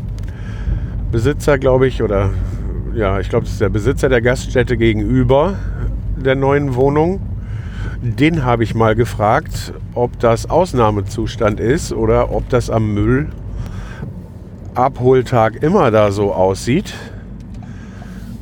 Besitzer, 1.11 1.59
glaube 1.59 1.89
ich, 1.89 2.05
oder 2.05 2.31
ja, 2.95 3.19
ich 3.19 3.29
glaube, 3.29 3.47
das 3.47 3.55
ist 3.55 3.61
der 3.61 3.69
Besitzer 3.69 4.09
der 4.09 4.23
Gaststätte 4.23 4.77
gegenüber 4.77 5.55
der 6.17 6.37
neuen 6.37 6.77
Wohnung, 6.77 7.21
den 8.03 8.45
habe 8.45 8.63
ich 8.63 8.77
mal 8.77 8.95
gefragt, 8.95 9.73
ob 9.95 10.21
das 10.21 10.49
Ausnahmezustand 10.49 11.59
ist 11.59 11.93
oder 11.93 12.33
ob 12.33 12.49
das 12.49 12.71
am 12.71 12.95
Müllabholtag 14.75 15.63
immer 15.63 15.91
da 15.91 16.13
so 16.13 16.33
aussieht. 16.33 16.95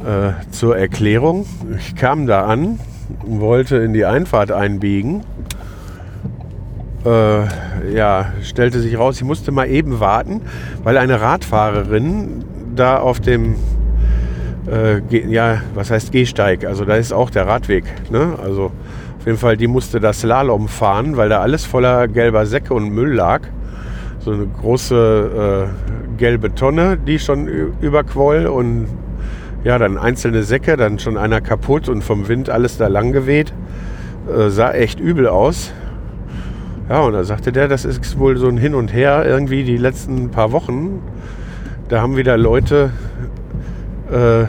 Äh, 0.04 0.50
zur 0.52 0.76
Erklärung, 0.78 1.44
ich 1.76 1.96
kam 1.96 2.26
da 2.26 2.44
an, 2.44 2.78
wollte 3.24 3.78
in 3.78 3.92
die 3.92 4.04
Einfahrt 4.04 4.52
einbiegen. 4.52 5.24
Äh, 7.04 7.92
ja, 7.92 8.32
stellte 8.42 8.80
sich 8.80 8.96
raus, 8.96 9.16
ich 9.16 9.24
musste 9.24 9.50
mal 9.50 9.68
eben 9.68 9.98
warten, 9.98 10.42
weil 10.84 10.98
eine 10.98 11.20
Radfahrerin 11.20 12.44
da 12.76 12.98
auf 12.98 13.18
dem 13.18 13.56
äh, 14.70 15.00
ja, 15.28 15.62
was 15.74 15.90
heißt 15.90 16.12
Gehsteig? 16.12 16.64
Also 16.64 16.84
da 16.84 16.96
ist 16.96 17.12
auch 17.12 17.30
der 17.30 17.46
Radweg. 17.46 17.84
Ne? 18.10 18.34
Also 18.42 18.66
auf 19.18 19.26
jeden 19.26 19.38
Fall, 19.38 19.56
die 19.56 19.66
musste 19.66 19.98
das 19.98 20.20
Slalom 20.20 20.68
fahren, 20.68 21.16
weil 21.16 21.28
da 21.28 21.40
alles 21.40 21.64
voller 21.64 22.06
gelber 22.06 22.46
Säcke 22.46 22.72
und 22.72 22.90
Müll 22.90 23.14
lag. 23.14 23.42
So 24.20 24.32
eine 24.32 24.46
große 24.46 25.66
äh, 25.66 26.18
gelbe 26.18 26.54
Tonne, 26.54 26.98
die 26.98 27.18
schon 27.18 27.48
überquoll 27.80 28.46
und 28.46 28.86
ja, 29.64 29.78
dann 29.78 29.98
einzelne 29.98 30.42
Säcke, 30.42 30.76
dann 30.76 30.98
schon 30.98 31.16
einer 31.16 31.40
kaputt 31.40 31.88
und 31.88 32.02
vom 32.02 32.28
Wind 32.28 32.50
alles 32.50 32.76
da 32.78 32.86
lang 32.86 33.12
geweht. 33.12 33.52
Äh, 34.32 34.50
sah 34.50 34.72
echt 34.72 35.00
übel 35.00 35.26
aus. 35.26 35.72
Ja, 36.88 37.00
und 37.00 37.12
da 37.12 37.24
sagte 37.24 37.52
der, 37.52 37.68
das 37.68 37.84
ist 37.84 38.18
wohl 38.18 38.36
so 38.38 38.48
ein 38.48 38.56
Hin 38.56 38.74
und 38.74 38.92
Her 38.92 39.24
irgendwie 39.26 39.64
die 39.64 39.76
letzten 39.76 40.30
paar 40.30 40.52
Wochen. 40.52 41.02
Da 41.88 42.00
haben 42.00 42.16
wieder 42.16 42.36
Leute 42.36 42.90
äh, 44.10 44.44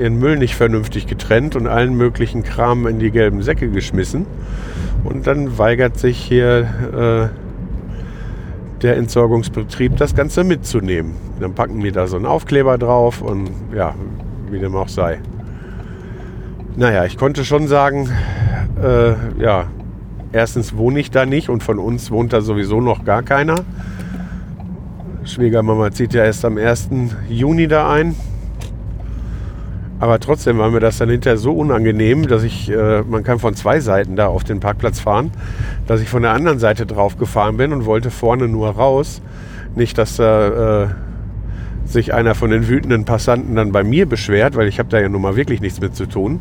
ihren 0.00 0.18
Müll 0.18 0.36
nicht 0.36 0.54
vernünftig 0.54 1.06
getrennt 1.06 1.56
und 1.56 1.66
allen 1.66 1.94
möglichen 1.94 2.42
Kram 2.42 2.86
in 2.86 2.98
die 2.98 3.10
gelben 3.10 3.42
Säcke 3.42 3.68
geschmissen. 3.68 4.26
Und 5.04 5.26
dann 5.26 5.58
weigert 5.58 5.98
sich 5.98 6.18
hier 6.18 7.30
äh, 7.30 8.82
der 8.82 8.96
Entsorgungsbetrieb 8.96 9.96
das 9.96 10.14
Ganze 10.14 10.44
mitzunehmen. 10.44 11.14
Dann 11.40 11.54
packen 11.54 11.80
die 11.80 11.92
da 11.92 12.06
so 12.06 12.16
einen 12.16 12.26
Aufkleber 12.26 12.78
drauf 12.78 13.22
und 13.22 13.50
ja, 13.74 13.94
wie 14.52 14.58
dem 14.58 14.76
auch 14.76 14.88
sei. 14.88 15.20
Naja, 16.76 17.04
ich 17.04 17.16
konnte 17.16 17.44
schon 17.44 17.66
sagen, 17.66 18.08
äh, 18.82 19.12
ja, 19.42 19.66
erstens 20.32 20.76
wohne 20.76 21.00
ich 21.00 21.10
da 21.10 21.26
nicht 21.26 21.48
und 21.48 21.62
von 21.62 21.78
uns 21.78 22.10
wohnt 22.10 22.32
da 22.32 22.40
sowieso 22.40 22.80
noch 22.80 23.04
gar 23.04 23.22
keiner. 23.22 23.64
Schwiegermama 25.24 25.90
zieht 25.90 26.14
ja 26.14 26.24
erst 26.24 26.44
am 26.44 26.58
1. 26.58 26.88
Juni 27.28 27.68
da 27.68 27.90
ein. 27.90 28.14
Aber 30.00 30.18
trotzdem 30.18 30.58
war 30.58 30.70
mir 30.70 30.80
das 30.80 30.98
dann 30.98 31.10
hinterher 31.10 31.38
so 31.38 31.52
unangenehm, 31.52 32.26
dass 32.26 32.42
ich, 32.42 32.68
äh, 32.68 33.02
man 33.02 33.22
kann 33.22 33.38
von 33.38 33.54
zwei 33.54 33.78
Seiten 33.78 34.16
da 34.16 34.26
auf 34.26 34.42
den 34.42 34.58
Parkplatz 34.58 34.98
fahren, 34.98 35.30
dass 35.86 36.00
ich 36.00 36.08
von 36.08 36.22
der 36.22 36.32
anderen 36.32 36.58
Seite 36.58 36.86
drauf 36.86 37.18
gefahren 37.18 37.56
bin 37.56 37.72
und 37.72 37.86
wollte 37.86 38.10
vorne 38.10 38.48
nur 38.48 38.70
raus. 38.70 39.22
Nicht, 39.76 39.96
dass 39.98 40.16
da 40.16 40.82
äh, 40.82 40.88
sich 41.92 42.14
einer 42.14 42.34
von 42.34 42.50
den 42.50 42.68
wütenden 42.68 43.04
Passanten 43.04 43.56
dann 43.56 43.72
bei 43.72 43.84
mir 43.84 44.06
beschwert, 44.06 44.56
weil 44.56 44.68
ich 44.68 44.78
habe 44.78 44.88
da 44.88 45.00
ja 45.00 45.08
nun 45.08 45.22
mal 45.22 45.36
wirklich 45.36 45.60
nichts 45.60 45.80
mit 45.80 45.94
zu 45.94 46.06
tun. 46.06 46.40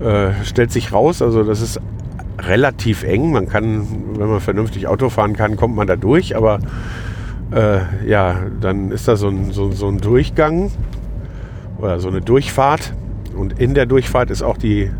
Äh, 0.00 0.44
stellt 0.44 0.72
sich 0.72 0.92
raus, 0.92 1.22
also 1.22 1.42
das 1.42 1.60
ist 1.60 1.80
relativ 2.38 3.02
eng. 3.02 3.32
Man 3.32 3.48
kann, 3.48 3.86
wenn 4.18 4.28
man 4.28 4.40
vernünftig 4.40 4.88
Auto 4.88 5.08
fahren 5.08 5.34
kann, 5.34 5.56
kommt 5.56 5.74
man 5.74 5.86
da 5.86 5.96
durch, 5.96 6.36
aber 6.36 6.58
äh, 7.52 7.78
ja, 8.06 8.36
dann 8.60 8.90
ist 8.90 9.08
da 9.08 9.16
so 9.16 9.28
ein, 9.28 9.52
so, 9.52 9.70
so 9.70 9.88
ein 9.88 9.98
Durchgang 9.98 10.70
oder 11.78 12.00
so 12.00 12.08
eine 12.08 12.20
Durchfahrt. 12.20 12.92
Und 13.36 13.58
in 13.60 13.74
der 13.74 13.86
Durchfahrt 13.86 14.30
ist 14.30 14.42
auch 14.42 14.56
die 14.56 14.90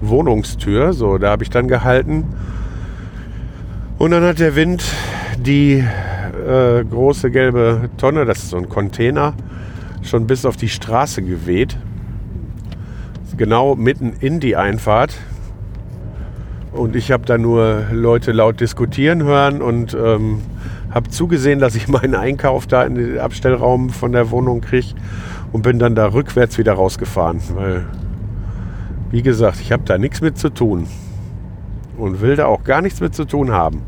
Wohnungstür. 0.00 0.92
So, 0.92 1.18
da 1.18 1.30
habe 1.30 1.42
ich 1.42 1.50
dann 1.50 1.68
gehalten. 1.68 2.24
Und 3.98 4.10
dann 4.10 4.22
hat 4.22 4.40
der 4.40 4.56
Wind 4.56 4.84
die 5.38 5.84
äh, 6.46 6.84
große 6.84 7.30
gelbe 7.30 7.90
Tonne, 7.96 8.24
das 8.24 8.38
ist 8.38 8.50
so 8.50 8.56
ein 8.56 8.68
Container, 8.68 9.34
schon 10.02 10.26
bis 10.26 10.44
auf 10.44 10.56
die 10.56 10.68
Straße 10.68 11.22
geweht. 11.22 11.76
Genau 13.36 13.74
mitten 13.74 14.12
in 14.20 14.40
die 14.40 14.56
Einfahrt. 14.56 15.14
Und 16.72 16.96
ich 16.96 17.10
habe 17.10 17.24
da 17.26 17.38
nur 17.38 17.86
Leute 17.92 18.32
laut 18.32 18.60
diskutieren 18.60 19.22
hören 19.22 19.60
und 19.60 19.94
ähm, 19.94 20.42
habe 20.90 21.10
zugesehen, 21.10 21.58
dass 21.58 21.74
ich 21.74 21.88
meinen 21.88 22.14
Einkauf 22.14 22.66
da 22.66 22.84
in 22.84 22.94
den 22.94 23.18
Abstellraum 23.18 23.90
von 23.90 24.12
der 24.12 24.30
Wohnung 24.30 24.60
kriege 24.60 24.94
und 25.52 25.62
bin 25.62 25.78
dann 25.78 25.94
da 25.94 26.12
rückwärts 26.12 26.58
wieder 26.58 26.74
rausgefahren. 26.74 27.40
Weil, 27.54 27.86
wie 29.10 29.22
gesagt, 29.22 29.60
ich 29.60 29.72
habe 29.72 29.82
da 29.84 29.98
nichts 29.98 30.20
mit 30.20 30.38
zu 30.38 30.50
tun 30.50 30.86
und 31.96 32.20
will 32.20 32.36
da 32.36 32.46
auch 32.46 32.64
gar 32.64 32.80
nichts 32.80 33.00
mit 33.00 33.14
zu 33.14 33.24
tun 33.24 33.52
haben. 33.52 33.82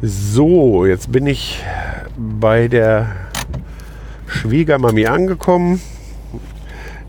So, 0.00 0.86
jetzt 0.86 1.10
bin 1.10 1.26
ich 1.26 1.60
bei 2.16 2.68
der 2.68 3.16
Schwiegermami 4.28 5.06
angekommen. 5.06 5.80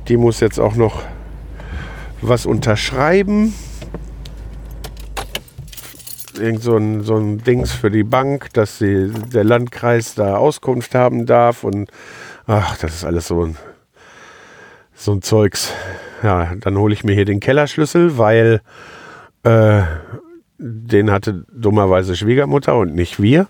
Die 0.08 0.18
muss 0.18 0.40
jetzt 0.40 0.60
auch 0.60 0.74
noch 0.74 1.04
was 2.22 2.48
unterschreiben. 2.48 3.54
Irgend 6.40 6.64
so 6.64 6.78
ein, 6.78 7.04
so 7.04 7.16
ein 7.16 7.38
Dings 7.38 7.72
für 7.72 7.92
die 7.92 8.04
Bank, 8.04 8.52
dass 8.54 8.80
sie, 8.80 9.12
der 9.12 9.44
Landkreis 9.44 10.16
da 10.16 10.38
Auskunft 10.38 10.96
haben 10.96 11.28
darf. 11.28 11.64
Und 11.64 11.92
ach, 12.48 12.76
das 12.78 12.96
ist 12.96 13.06
alles 13.06 13.28
so 13.28 13.46
ein, 13.46 13.58
so 14.96 15.12
ein 15.12 15.22
Zeugs. 15.22 15.72
Ja, 16.24 16.56
dann 16.60 16.76
hole 16.76 16.96
ich 16.96 17.04
mir 17.04 17.14
hier 17.14 17.26
den 17.26 17.40
Kellerschlüssel, 17.40 18.18
weil 18.18 18.62
äh, 19.44 19.84
den 20.60 21.10
hatte 21.10 21.46
dummerweise 21.52 22.16
Schwiegermutter 22.16 22.78
und 22.78 22.94
nicht 22.94 23.22
wir. 23.22 23.48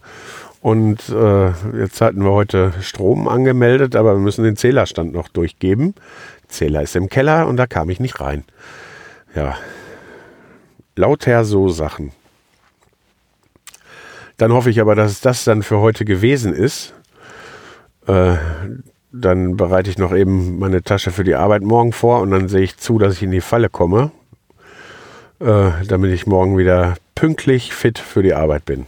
Und 0.62 1.10
äh, 1.10 1.50
jetzt 1.78 2.02
hatten 2.02 2.24
wir 2.24 2.32
heute 2.32 2.74
Strom 2.82 3.28
angemeldet, 3.28 3.96
aber 3.96 4.14
wir 4.14 4.20
müssen 4.20 4.44
den 4.44 4.58
Zählerstand 4.58 5.14
noch 5.14 5.28
durchgeben. 5.28 5.96
Zähler 6.48 6.82
ist 6.82 6.96
im 6.96 7.10
Keller 7.10 7.48
und 7.48 7.58
da 7.58 7.66
kam 7.66 7.90
ich 7.90 8.00
nicht 8.00 8.20
rein. 8.20 8.44
Ja, 9.36 9.56
lauter 10.96 11.46
so 11.46 11.70
Sachen. 11.70 12.12
Dann 14.38 14.54
hoffe 14.54 14.70
ich 14.70 14.80
aber, 14.80 14.96
dass 14.96 15.22
das 15.22 15.44
dann 15.44 15.64
für 15.64 15.80
heute 15.80 16.06
gewesen 16.06 16.54
ist. 16.54 16.94
Äh, 18.08 18.36
dann 19.12 19.58
bereite 19.58 19.90
ich 19.90 19.98
noch 19.98 20.14
eben 20.14 20.60
meine 20.60 20.84
Tasche 20.84 21.12
für 21.12 21.24
die 21.24 21.36
Arbeit 21.36 21.64
morgen 21.64 21.94
vor 21.94 22.22
und 22.22 22.32
dann 22.32 22.48
sehe 22.48 22.62
ich 22.62 22.78
zu, 22.78 23.00
dass 23.00 23.14
ich 23.14 23.24
in 23.24 23.32
die 23.32 23.42
Falle 23.42 23.70
komme, 23.70 24.12
äh, 25.40 25.72
damit 25.88 26.12
ich 26.12 26.28
morgen 26.28 26.58
wieder 26.58 26.96
pünktlich 27.16 27.74
fit 27.74 27.98
für 27.98 28.24
die 28.24 28.34
Arbeit 28.34 28.66
bin. 28.66 28.86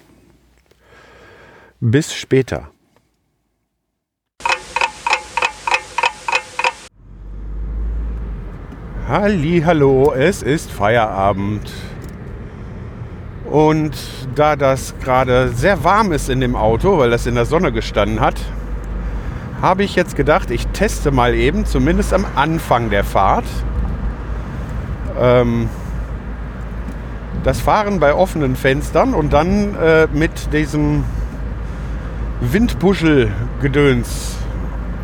Bis 1.79 2.13
später. 2.13 2.69
Halli, 9.07 9.63
hallo, 9.65 10.13
es 10.13 10.41
ist 10.41 10.71
Feierabend. 10.71 11.71
Und 13.49 13.97
da 14.35 14.55
das 14.55 14.93
gerade 15.03 15.49
sehr 15.49 15.83
warm 15.83 16.13
ist 16.13 16.29
in 16.29 16.39
dem 16.39 16.55
Auto, 16.55 16.97
weil 16.97 17.09
das 17.09 17.25
in 17.27 17.35
der 17.35 17.45
Sonne 17.45 17.73
gestanden 17.73 18.21
hat, 18.21 18.39
habe 19.61 19.83
ich 19.83 19.95
jetzt 19.95 20.15
gedacht, 20.15 20.49
ich 20.49 20.65
teste 20.67 21.11
mal 21.11 21.33
eben, 21.35 21.65
zumindest 21.65 22.13
am 22.13 22.25
Anfang 22.35 22.89
der 22.89 23.03
Fahrt, 23.03 23.45
ähm, 25.19 25.69
das 27.43 27.59
Fahren 27.59 27.99
bei 27.99 28.13
offenen 28.13 28.55
Fenstern 28.55 29.13
und 29.13 29.33
dann 29.33 29.75
äh, 29.75 30.07
mit 30.13 30.53
diesem 30.53 31.03
Windbuschel-Gedöns 32.41 34.37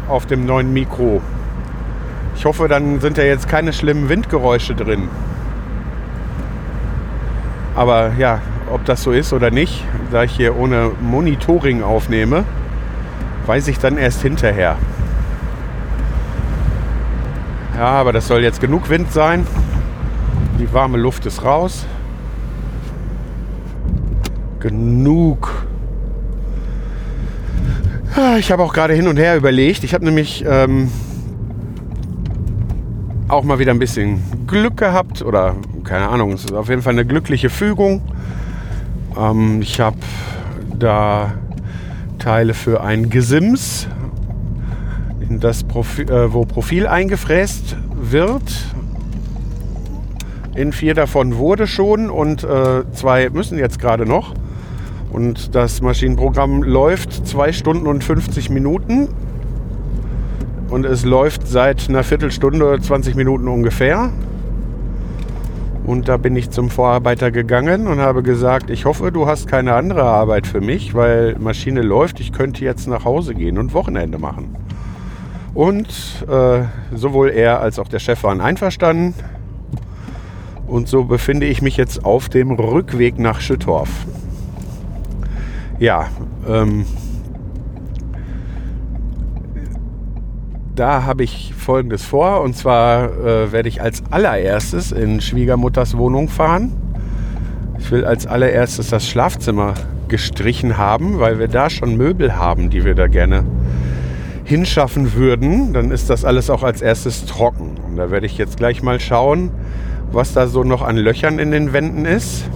auf 0.08 0.26
dem 0.26 0.46
neuen 0.46 0.74
Mikro. 0.74 1.22
Ich 2.36 2.46
hoffe, 2.46 2.68
dann 2.68 3.00
sind 3.00 3.18
ja 3.18 3.24
jetzt 3.24 3.48
keine 3.48 3.74
schlimmen 3.74 4.10
Windgeräusche 4.10 4.76
drin. 4.76 5.10
Aber 7.76 8.14
ja, 8.18 8.42
ob 8.72 8.86
das 8.86 9.04
so 9.04 9.12
ist 9.12 9.34
oder 9.34 9.52
nicht, 9.52 9.84
da 10.12 10.24
ich 10.24 10.32
hier 10.32 10.58
ohne 10.58 10.92
Monitoring 11.02 11.84
aufnehme, 11.84 12.44
weiß 13.46 13.68
ich 13.68 13.80
dann 13.80 13.98
erst 13.98 14.22
hinterher. 14.22 14.78
Ja, 17.76 17.86
aber 17.86 18.14
das 18.14 18.28
soll 18.28 18.42
jetzt 18.42 18.60
genug 18.60 18.90
Wind 18.90 19.12
sein. 19.12 19.46
Die 20.60 20.74
warme 20.74 20.98
Luft 20.98 21.26
ist 21.28 21.44
raus. 21.44 21.86
Genug. 24.60 25.68
Ah, 28.16 28.38
ich 28.38 28.52
habe 28.52 28.64
auch 28.64 28.74
gerade 28.74 28.94
hin 28.94 29.08
und 29.08 29.18
her 29.18 29.38
überlegt. 29.38 29.84
Ich 29.84 29.94
habe 29.94 30.04
nämlich 30.04 30.44
ähm, 30.48 30.90
auch 33.28 33.44
mal 33.44 33.60
wieder 33.60 33.72
ein 33.72 33.80
bisschen 33.80 34.22
Glück 34.48 34.78
gehabt 34.78 35.22
oder 35.22 35.56
keine 35.84 36.10
Ahnung, 36.10 36.34
es 36.34 36.46
ist 36.46 36.54
auf 36.54 36.70
jeden 36.70 36.82
Fall 36.82 36.94
eine 36.94 37.06
glückliche 37.06 37.50
Fügung. 37.50 38.02
Ähm, 39.18 39.62
ich 39.62 39.80
habe 39.80 39.98
da 40.78 41.34
Teile 42.20 42.54
für 42.54 42.82
ein 42.82 43.10
Gesims, 43.10 43.88
in 45.30 45.40
das 45.40 45.64
Profil, 45.64 46.10
äh, 46.10 46.34
wo 46.34 46.46
Profil 46.46 46.88
eingefräst 46.88 47.78
wird. 47.94 48.42
In 50.56 50.74
vier 50.74 50.94
davon 50.94 51.38
wurde 51.38 51.68
schon 51.68 52.10
und 52.10 52.44
äh, 52.44 52.84
zwei 52.94 53.30
müssen 53.30 53.58
jetzt 53.58 53.80
gerade 53.80 54.06
noch. 54.06 54.34
Und 55.12 55.56
das 55.56 55.82
Maschinenprogramm 55.82 56.64
läuft 56.64 57.28
zwei 57.28 57.52
Stunden 57.52 57.88
und 57.88 58.04
50 58.04 58.50
Minuten 58.50 59.08
und 60.70 60.86
es 60.86 61.06
läuft 61.06 61.48
seit 61.48 61.88
einer 61.88 62.04
Viertelstunde, 62.04 62.80
20 62.80 63.16
Minuten 63.16 63.48
ungefähr. 63.48 64.12
Und 65.86 66.10
da 66.10 66.18
bin 66.18 66.36
ich 66.36 66.50
zum 66.50 66.70
Vorarbeiter 66.70 67.32
gegangen 67.32 67.88
und 67.88 68.00
habe 68.00 68.22
gesagt, 68.22 68.70
ich 68.70 68.84
hoffe, 68.84 69.14
du 69.14 69.26
hast 69.26 69.48
keine 69.48 69.74
andere 69.74 70.04
Arbeit 70.04 70.46
für 70.46 70.60
mich, 70.60 70.94
weil 70.94 71.38
Maschine 71.40 71.82
läuft, 71.82 72.20
ich 72.20 72.34
könnte 72.34 72.66
jetzt 72.66 72.88
nach 72.88 73.06
Hause 73.06 73.34
gehen 73.34 73.58
und 73.58 73.74
Wochenende 73.74 74.18
machen. 74.18 74.58
Und 75.54 75.88
äh, 76.30 76.64
sowohl 76.94 77.30
er 77.30 77.62
als 77.62 77.80
auch 77.80 77.88
der 77.88 78.00
Chef 78.00 78.24
waren 78.24 78.42
einverstanden. 78.42 79.14
Und 80.68 80.90
so 80.90 81.06
befinde 81.06 81.46
ich 81.46 81.62
mich 81.62 81.78
jetzt 81.78 82.04
auf 82.04 82.28
dem 82.28 82.52
Rückweg 82.52 83.18
nach 83.18 83.40
Schüttorf. 83.40 83.90
Ja, 85.80 86.08
ähm, 86.48 86.86
da 90.76 91.04
habe 91.04 91.24
ich 91.24 91.54
Folgendes 91.56 92.04
vor. 92.04 92.42
Und 92.42 92.56
zwar 92.56 93.12
äh, 93.12 93.52
werde 93.52 93.70
ich 93.70 93.82
als 93.82 94.04
allererstes 94.12 94.92
in 94.92 95.22
Schwiegermutters 95.22 95.98
Wohnung 95.98 96.30
fahren. 96.30 96.72
Ich 97.80 97.92
will 97.92 98.06
als 98.06 98.26
allererstes 98.26 98.90
das 98.90 99.08
Schlafzimmer 99.08 99.76
gestrichen 100.08 100.78
haben, 100.78 101.20
weil 101.20 101.38
wir 101.38 101.48
da 101.48 101.70
schon 101.70 101.96
Möbel 101.96 102.36
haben, 102.36 102.70
die 102.70 102.84
wir 102.84 102.96
da 102.96 103.08
gerne 103.08 103.44
hinschaffen 104.46 105.14
würden. 105.14 105.74
Dann 105.74 105.92
ist 105.92 106.10
das 106.10 106.26
alles 106.26 106.50
auch 106.50 106.64
als 106.64 106.82
erstes 106.82 107.26
trocken. 107.26 107.78
Und 107.88 107.98
da 107.98 108.10
werde 108.10 108.26
ich 108.26 108.38
jetzt 108.38 108.58
gleich 108.58 108.82
mal 108.82 109.00
schauen, 109.00 109.52
was 110.12 110.34
da 110.34 110.48
so 110.48 110.64
noch 110.64 110.82
an 110.82 110.98
Löchern 110.98 111.38
in 111.38 111.52
den 111.52 111.74
Wänden 111.74 112.06
ist. 112.06 112.50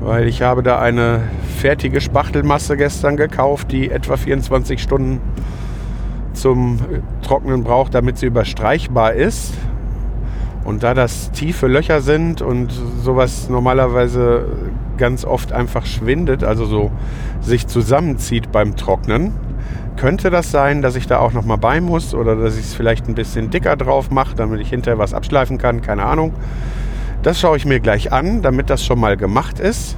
weil 0.00 0.28
ich 0.28 0.42
habe 0.42 0.62
da 0.62 0.78
eine 0.78 1.22
fertige 1.56 2.00
Spachtelmasse 2.00 2.76
gestern 2.76 3.16
gekauft, 3.16 3.72
die 3.72 3.90
etwa 3.90 4.16
24 4.16 4.80
Stunden 4.80 5.20
zum 6.34 6.78
Trocknen 7.22 7.64
braucht, 7.64 7.94
damit 7.94 8.18
sie 8.18 8.26
überstreichbar 8.26 9.14
ist. 9.14 9.54
Und 10.64 10.82
da 10.82 10.94
das 10.94 11.30
tiefe 11.30 11.66
Löcher 11.68 12.00
sind 12.00 12.42
und 12.42 12.72
sowas 13.02 13.48
normalerweise 13.48 14.46
ganz 14.96 15.24
oft 15.24 15.52
einfach 15.52 15.86
schwindet, 15.86 16.42
also 16.44 16.64
so 16.64 16.90
sich 17.40 17.66
zusammenzieht 17.66 18.50
beim 18.50 18.76
Trocknen, 18.76 19.32
könnte 19.96 20.30
das 20.30 20.50
sein, 20.50 20.82
dass 20.82 20.96
ich 20.96 21.06
da 21.06 21.18
auch 21.18 21.32
noch 21.32 21.44
mal 21.44 21.56
bei 21.56 21.80
muss 21.80 22.14
oder 22.14 22.36
dass 22.36 22.56
ich 22.56 22.64
es 22.64 22.74
vielleicht 22.74 23.08
ein 23.08 23.14
bisschen 23.14 23.50
dicker 23.50 23.76
drauf 23.76 24.10
mache, 24.10 24.34
damit 24.34 24.60
ich 24.60 24.70
hinterher 24.70 24.98
was 24.98 25.14
abschleifen 25.14 25.58
kann, 25.58 25.82
keine 25.82 26.04
Ahnung. 26.04 26.34
Das 27.22 27.40
schaue 27.40 27.56
ich 27.56 27.64
mir 27.64 27.80
gleich 27.80 28.12
an, 28.12 28.42
damit 28.42 28.68
das 28.68 28.84
schon 28.84 29.00
mal 29.00 29.16
gemacht 29.16 29.58
ist. 29.58 29.96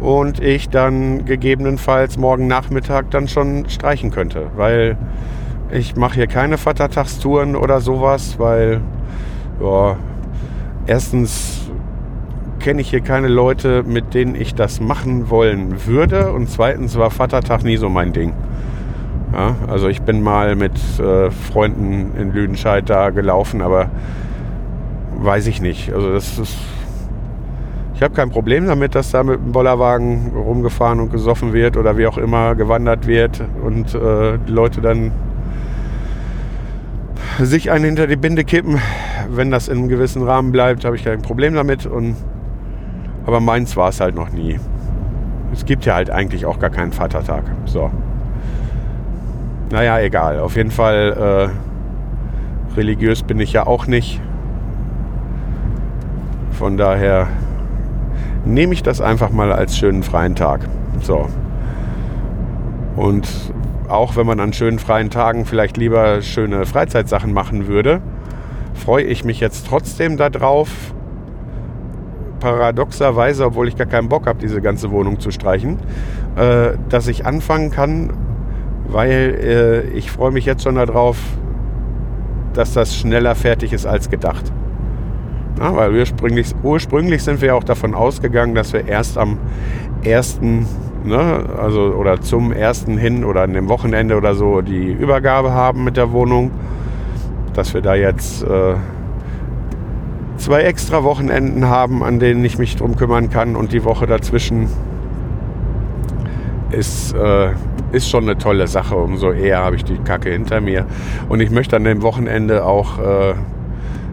Und 0.00 0.40
ich 0.40 0.68
dann 0.68 1.24
gegebenenfalls 1.24 2.18
morgen 2.18 2.46
Nachmittag 2.46 3.10
dann 3.10 3.26
schon 3.26 3.68
streichen 3.68 4.10
könnte, 4.10 4.46
weil 4.56 4.96
ich 5.70 5.96
mache 5.96 6.14
hier 6.14 6.26
keine 6.28 6.56
Vatertagstouren 6.56 7.56
oder 7.56 7.80
sowas, 7.80 8.38
weil 8.38 8.80
ja, 9.60 9.96
erstens 10.86 11.68
kenne 12.60 12.80
ich 12.80 12.90
hier 12.90 13.00
keine 13.00 13.28
Leute, 13.28 13.82
mit 13.82 14.14
denen 14.14 14.34
ich 14.34 14.54
das 14.54 14.80
machen 14.80 15.30
wollen 15.30 15.86
würde. 15.86 16.32
Und 16.32 16.48
zweitens 16.48 16.96
war 16.96 17.10
Vatertag 17.10 17.64
nie 17.64 17.76
so 17.76 17.88
mein 17.88 18.12
Ding. 18.12 18.32
Ja, 19.32 19.56
also 19.68 19.88
ich 19.88 20.02
bin 20.02 20.22
mal 20.22 20.56
mit 20.56 20.78
äh, 20.98 21.30
Freunden 21.30 22.12
in 22.18 22.32
Lüdenscheid 22.32 22.88
da 22.88 23.10
gelaufen, 23.10 23.62
aber 23.62 23.90
weiß 25.18 25.46
ich 25.48 25.60
nicht. 25.60 25.92
Also 25.92 26.12
das 26.12 26.38
ist. 26.38 26.56
Ich 27.98 28.02
habe 28.04 28.14
kein 28.14 28.30
Problem 28.30 28.64
damit, 28.68 28.94
dass 28.94 29.10
da 29.10 29.24
mit 29.24 29.40
dem 29.40 29.50
Bollerwagen 29.50 30.30
rumgefahren 30.32 31.00
und 31.00 31.10
gesoffen 31.10 31.52
wird 31.52 31.76
oder 31.76 31.98
wie 31.98 32.06
auch 32.06 32.16
immer 32.16 32.54
gewandert 32.54 33.08
wird 33.08 33.42
und 33.64 33.92
äh, 33.92 34.38
die 34.46 34.52
Leute 34.52 34.80
dann 34.80 35.10
sich 37.40 37.72
einen 37.72 37.86
hinter 37.86 38.06
die 38.06 38.14
Binde 38.14 38.44
kippen. 38.44 38.80
Wenn 39.28 39.50
das 39.50 39.66
in 39.66 39.78
einem 39.78 39.88
gewissen 39.88 40.22
Rahmen 40.22 40.52
bleibt, 40.52 40.84
habe 40.84 40.94
ich 40.94 41.02
kein 41.02 41.22
Problem 41.22 41.54
damit. 41.54 41.86
Und, 41.86 42.14
aber 43.26 43.40
meins 43.40 43.76
war 43.76 43.88
es 43.88 44.00
halt 44.00 44.14
noch 44.14 44.30
nie. 44.30 44.60
Es 45.52 45.64
gibt 45.64 45.84
ja 45.84 45.96
halt 45.96 46.08
eigentlich 46.08 46.46
auch 46.46 46.60
gar 46.60 46.70
keinen 46.70 46.92
Vatertag. 46.92 47.42
So. 47.64 47.90
Naja, 49.72 49.98
egal. 49.98 50.38
Auf 50.38 50.54
jeden 50.54 50.70
Fall 50.70 51.50
äh, 51.50 52.76
religiös 52.76 53.24
bin 53.24 53.40
ich 53.40 53.54
ja 53.54 53.66
auch 53.66 53.88
nicht. 53.88 54.20
Von 56.52 56.76
daher 56.76 57.26
nehme 58.44 58.74
ich 58.74 58.82
das 58.82 59.00
einfach 59.00 59.30
mal 59.30 59.52
als 59.52 59.76
schönen 59.76 60.02
freien 60.02 60.34
Tag. 60.34 60.68
So. 61.02 61.28
Und 62.96 63.28
auch 63.88 64.16
wenn 64.16 64.26
man 64.26 64.40
an 64.40 64.52
schönen 64.52 64.78
freien 64.78 65.10
Tagen 65.10 65.44
vielleicht 65.44 65.76
lieber 65.76 66.20
schöne 66.22 66.66
Freizeitsachen 66.66 67.32
machen 67.32 67.66
würde, 67.68 68.00
freue 68.74 69.04
ich 69.04 69.24
mich 69.24 69.40
jetzt 69.40 69.66
trotzdem 69.66 70.16
darauf, 70.16 70.68
paradoxerweise, 72.40 73.46
obwohl 73.46 73.68
ich 73.68 73.76
gar 73.76 73.86
keinen 73.86 74.08
Bock 74.08 74.26
habe, 74.26 74.38
diese 74.38 74.60
ganze 74.60 74.90
Wohnung 74.90 75.20
zu 75.20 75.30
streichen, 75.30 75.78
äh, 76.36 76.70
dass 76.88 77.08
ich 77.08 77.26
anfangen 77.26 77.70
kann, 77.70 78.12
weil 78.88 79.38
äh, 79.42 79.80
ich 79.90 80.10
freue 80.10 80.30
mich 80.30 80.44
jetzt 80.44 80.62
schon 80.62 80.76
darauf, 80.76 81.18
dass 82.54 82.72
das 82.72 82.96
schneller 82.96 83.34
fertig 83.34 83.72
ist 83.72 83.86
als 83.86 84.10
gedacht. 84.10 84.52
Ja, 85.58 85.74
weil 85.74 85.94
ursprünglich, 85.94 86.54
ursprünglich 86.62 87.22
sind 87.22 87.40
wir 87.40 87.56
auch 87.56 87.64
davon 87.64 87.94
ausgegangen, 87.94 88.54
dass 88.54 88.72
wir 88.72 88.86
erst 88.86 89.18
am 89.18 89.38
1 90.04 90.40
ne, 91.04 91.44
also 91.60 91.94
oder 91.94 92.20
zum 92.20 92.52
ersten 92.52 92.96
hin 92.98 93.24
oder 93.24 93.42
an 93.42 93.52
dem 93.52 93.68
Wochenende 93.68 94.16
oder 94.16 94.34
so 94.34 94.60
die 94.60 94.92
Übergabe 94.92 95.52
haben 95.52 95.84
mit 95.84 95.96
der 95.96 96.12
Wohnung, 96.12 96.50
dass 97.54 97.74
wir 97.74 97.80
da 97.80 97.94
jetzt 97.94 98.42
äh, 98.42 98.74
zwei 100.36 100.62
extra 100.62 101.02
Wochenenden 101.02 101.66
haben, 101.66 102.02
an 102.02 102.18
denen 102.18 102.44
ich 102.44 102.58
mich 102.58 102.76
drum 102.76 102.96
kümmern 102.96 103.30
kann 103.30 103.56
und 103.56 103.72
die 103.72 103.84
Woche 103.84 104.06
dazwischen 104.06 104.68
ist, 106.70 107.14
äh, 107.14 107.50
ist 107.92 108.08
schon 108.08 108.24
eine 108.24 108.36
tolle 108.36 108.66
Sache. 108.66 108.96
Umso 108.96 109.32
eher 109.32 109.58
habe 109.58 109.76
ich 109.76 109.84
die 109.84 109.98
Kacke 109.98 110.30
hinter 110.30 110.60
mir. 110.60 110.86
Und 111.28 111.40
ich 111.40 111.50
möchte 111.50 111.76
an 111.76 111.84
dem 111.84 112.02
Wochenende 112.02 112.64
auch 112.64 112.98
äh, 112.98 113.34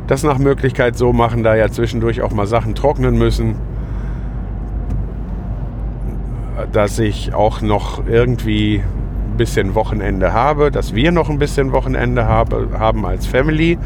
das 0.07 0.23
nach 0.23 0.37
Möglichkeit 0.37 0.97
so 0.97 1.13
machen, 1.13 1.43
da 1.43 1.55
ja 1.55 1.69
zwischendurch 1.69 2.21
auch 2.21 2.31
mal 2.31 2.47
Sachen 2.47 2.75
trocknen 2.75 3.17
müssen 3.17 3.55
dass 6.71 6.99
ich 6.99 7.33
auch 7.33 7.61
noch 7.61 8.05
irgendwie 8.07 8.81
ein 8.81 9.37
bisschen 9.37 9.75
Wochenende 9.75 10.33
habe, 10.33 10.71
dass 10.71 10.95
wir 10.95 11.11
noch 11.11 11.29
ein 11.29 11.39
bisschen 11.39 11.71
Wochenende 11.71 12.27
habe, 12.27 12.69
haben 12.77 13.05
als 13.05 13.25
Family. 13.25 13.77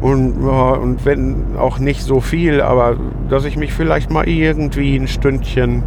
Und, 0.00 0.46
und 0.46 1.04
wenn 1.04 1.56
auch 1.58 1.78
nicht 1.78 2.02
so 2.02 2.20
viel, 2.20 2.60
aber 2.60 2.96
dass 3.28 3.44
ich 3.44 3.56
mich 3.56 3.72
vielleicht 3.72 4.10
mal 4.10 4.28
irgendwie 4.28 4.96
ein 4.96 5.08
Stündchen 5.08 5.82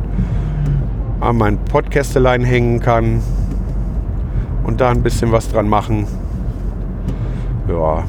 an 1.22 1.38
mein 1.38 1.58
Podcastelein 1.60 2.44
hängen 2.44 2.80
kann 2.82 3.22
und 4.64 4.82
da 4.82 4.90
ein 4.90 5.02
bisschen 5.02 5.32
was 5.32 5.50
dran 5.50 5.70
machen. 5.70 6.08
Ja. 7.70 8.04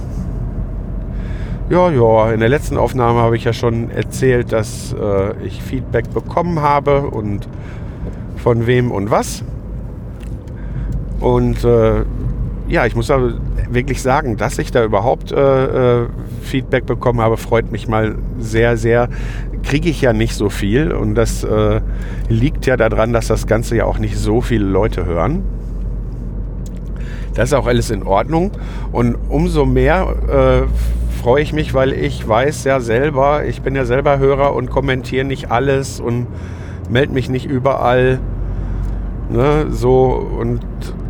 Ja, 1.72 1.90
ja, 1.90 2.30
in 2.30 2.40
der 2.40 2.50
letzten 2.50 2.76
Aufnahme 2.76 3.20
habe 3.20 3.34
ich 3.34 3.44
ja 3.44 3.54
schon 3.54 3.90
erzählt, 3.90 4.52
dass 4.52 4.92
äh, 4.92 5.32
ich 5.42 5.62
Feedback 5.62 6.12
bekommen 6.12 6.60
habe 6.60 7.06
und 7.06 7.48
von 8.36 8.66
wem 8.66 8.90
und 8.90 9.10
was. 9.10 9.42
Und 11.18 11.64
äh, 11.64 12.04
ja, 12.68 12.84
ich 12.84 12.94
muss 12.94 13.10
aber 13.10 13.32
wirklich 13.70 14.02
sagen, 14.02 14.36
dass 14.36 14.58
ich 14.58 14.70
da 14.70 14.84
überhaupt 14.84 15.32
äh, 15.32 16.02
äh, 16.02 16.08
Feedback 16.42 16.84
bekommen 16.84 17.22
habe, 17.22 17.38
freut 17.38 17.72
mich 17.72 17.88
mal 17.88 18.16
sehr, 18.38 18.76
sehr. 18.76 19.08
Kriege 19.62 19.88
ich 19.88 20.02
ja 20.02 20.12
nicht 20.12 20.34
so 20.34 20.50
viel 20.50 20.92
und 20.92 21.14
das 21.14 21.42
äh, 21.42 21.80
liegt 22.28 22.66
ja 22.66 22.76
daran, 22.76 23.14
dass 23.14 23.28
das 23.28 23.46
Ganze 23.46 23.76
ja 23.76 23.86
auch 23.86 23.98
nicht 23.98 24.18
so 24.18 24.42
viele 24.42 24.66
Leute 24.66 25.06
hören. 25.06 25.42
Das 27.34 27.50
ist 27.50 27.54
auch 27.54 27.66
alles 27.66 27.90
in 27.90 28.02
Ordnung 28.02 28.50
und 28.92 29.16
umso 29.28 29.64
mehr 29.64 30.14
äh, 30.28 31.20
freue 31.22 31.42
ich 31.42 31.52
mich, 31.52 31.72
weil 31.72 31.92
ich 31.92 32.26
weiß 32.26 32.64
ja 32.64 32.80
selber, 32.80 33.44
ich 33.44 33.62
bin 33.62 33.74
ja 33.74 33.84
selber 33.84 34.18
Hörer 34.18 34.54
und 34.54 34.70
kommentiere 34.70 35.24
nicht 35.24 35.50
alles 35.50 36.00
und 36.00 36.26
melde 36.90 37.12
mich 37.12 37.28
nicht 37.28 37.46
überall. 37.46 38.18
Ne, 39.30 39.68
so 39.70 40.28
und 40.38 40.60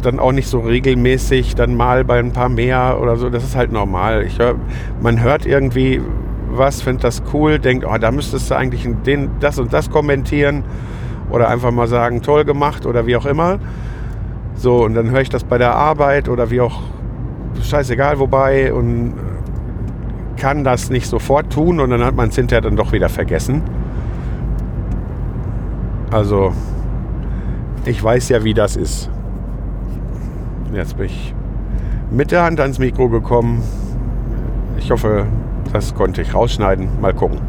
dann 0.03 0.21
auch 0.21 0.31
nicht 0.31 0.47
so 0.47 0.61
regelmäßig, 0.61 1.57
dann 1.57 1.75
mal 1.77 2.05
bei 2.05 2.21
ein 2.21 2.33
paar 2.33 2.49
mehr 2.49 2.99
oder 3.01 3.17
so. 3.17 3.31
Das 3.31 3.43
ist 3.43 3.57
halt 3.57 3.73
normal. 3.73 4.23
Ich 4.25 4.39
hör, 4.39 4.55
man 5.01 5.21
hört 5.23 5.45
irgendwie 5.45 6.01
was, 6.51 6.83
findet 6.83 7.05
das 7.05 7.23
cool, 7.33 7.59
denkt, 7.59 7.87
oh, 7.89 7.97
da 7.99 8.11
müsstest 8.11 8.51
du 8.51 8.57
eigentlich 8.57 8.87
den, 9.07 9.31
das 9.41 9.59
und 9.59 9.73
das 9.73 9.91
kommentieren 9.91 10.65
oder 11.31 11.49
einfach 11.49 11.71
mal 11.71 11.89
sagen, 11.89 12.23
toll 12.23 12.45
gemacht 12.45 12.85
oder 12.87 13.07
wie 13.07 13.17
auch 13.17 13.27
immer. 13.27 13.59
So, 14.63 14.85
und 14.85 14.95
dann 14.95 15.11
höre 15.11 15.23
ich 15.23 15.29
das 15.29 15.43
bei 15.43 15.59
der 15.59 15.75
Arbeit 15.75 16.29
oder 16.29 16.53
wie 16.53 16.61
auch, 16.61 16.83
scheißegal 17.61 18.21
wobei 18.21 18.73
und 18.73 19.15
kann 20.37 20.63
das 20.63 20.89
nicht 20.89 21.09
sofort 21.09 21.53
tun 21.53 21.81
und 21.81 21.91
dann 21.91 22.05
hat 22.05 22.15
man 22.15 22.29
es 22.29 22.37
hinterher 22.37 22.61
dann 22.61 22.77
doch 22.77 22.93
wieder 22.93 23.09
vergessen. 23.09 23.61
Also, 26.13 26.53
ich 27.87 28.01
weiß 28.05 28.29
ja, 28.29 28.45
wie 28.45 28.55
das 28.55 28.77
ist. 28.77 29.11
Jetzt 30.73 30.97
bin 30.97 31.07
ich 31.07 31.35
mit 32.13 32.31
der 32.31 32.45
Hand 32.45 32.61
ans 32.61 32.79
Mikro 32.79 33.09
gekommen. 33.09 33.65
Ich 34.79 34.93
hoffe, 34.93 35.27
das 35.73 35.93
konnte 35.93 36.23
ich 36.23 36.35
rausschneiden. 36.35 37.01
Mal 37.01 37.15
gucken. 37.15 37.41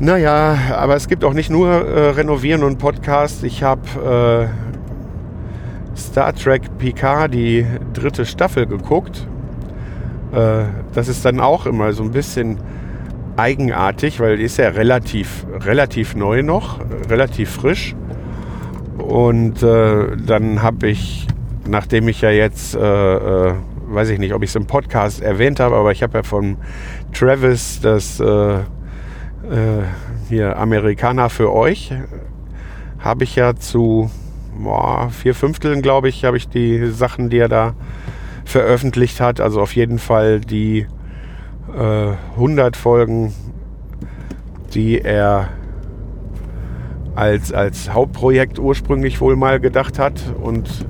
Naja, 0.00 0.56
aber 0.76 0.96
es 0.96 1.06
gibt 1.06 1.24
auch 1.24 1.34
nicht 1.34 1.48
nur 1.48 1.68
äh, 1.68 2.10
Renovieren 2.10 2.64
und 2.64 2.78
Podcasts. 2.78 3.44
Ich 3.44 3.62
habe 3.62 4.48
äh, 4.50 4.69
Star 6.00 6.34
Trek 6.34 6.62
Picard, 6.78 7.34
die 7.34 7.66
dritte 7.92 8.26
Staffel, 8.26 8.66
geguckt. 8.66 9.26
Äh, 10.32 10.64
das 10.94 11.08
ist 11.08 11.24
dann 11.24 11.40
auch 11.40 11.66
immer 11.66 11.92
so 11.92 12.02
ein 12.02 12.10
bisschen 12.10 12.58
eigenartig, 13.36 14.20
weil 14.20 14.36
die 14.36 14.44
ist 14.44 14.58
ja 14.58 14.68
relativ, 14.68 15.46
relativ 15.60 16.14
neu 16.14 16.42
noch, 16.42 16.80
relativ 17.08 17.50
frisch. 17.50 17.94
Und 18.98 19.62
äh, 19.62 20.16
dann 20.16 20.62
habe 20.62 20.88
ich, 20.88 21.26
nachdem 21.68 22.08
ich 22.08 22.20
ja 22.20 22.30
jetzt, 22.30 22.74
äh, 22.74 22.78
äh, 22.80 23.54
weiß 23.88 24.10
ich 24.10 24.18
nicht, 24.18 24.34
ob 24.34 24.42
ich 24.42 24.50
es 24.50 24.56
im 24.56 24.66
Podcast 24.66 25.22
erwähnt 25.22 25.58
habe, 25.58 25.76
aber 25.76 25.92
ich 25.92 26.02
habe 26.02 26.18
ja 26.18 26.22
von 26.22 26.56
Travis 27.12 27.80
das 27.80 28.20
äh, 28.20 28.58
hier 30.28 30.58
Amerikaner 30.58 31.28
für 31.28 31.52
euch, 31.52 31.92
habe 33.00 33.24
ich 33.24 33.34
ja 33.34 33.56
zu 33.56 34.10
boah, 34.62 35.10
vier 35.10 35.34
Fünfteln, 35.34 35.82
glaube 35.82 36.08
ich, 36.08 36.24
habe 36.24 36.36
ich 36.36 36.48
die 36.48 36.86
Sachen, 36.86 37.30
die 37.30 37.38
er 37.38 37.48
da 37.48 37.74
veröffentlicht 38.44 39.20
hat. 39.20 39.40
Also 39.40 39.60
auf 39.60 39.74
jeden 39.74 39.98
Fall 39.98 40.40
die 40.40 40.86
100 41.68 42.74
äh, 42.74 42.78
Folgen 42.78 43.32
die 44.74 45.00
er 45.00 45.48
als, 47.14 47.52
als 47.52 47.92
Hauptprojekt 47.92 48.58
ursprünglich 48.58 49.20
wohl 49.20 49.36
mal 49.36 49.60
gedacht 49.60 49.98
hat 49.98 50.22
und 50.40 50.86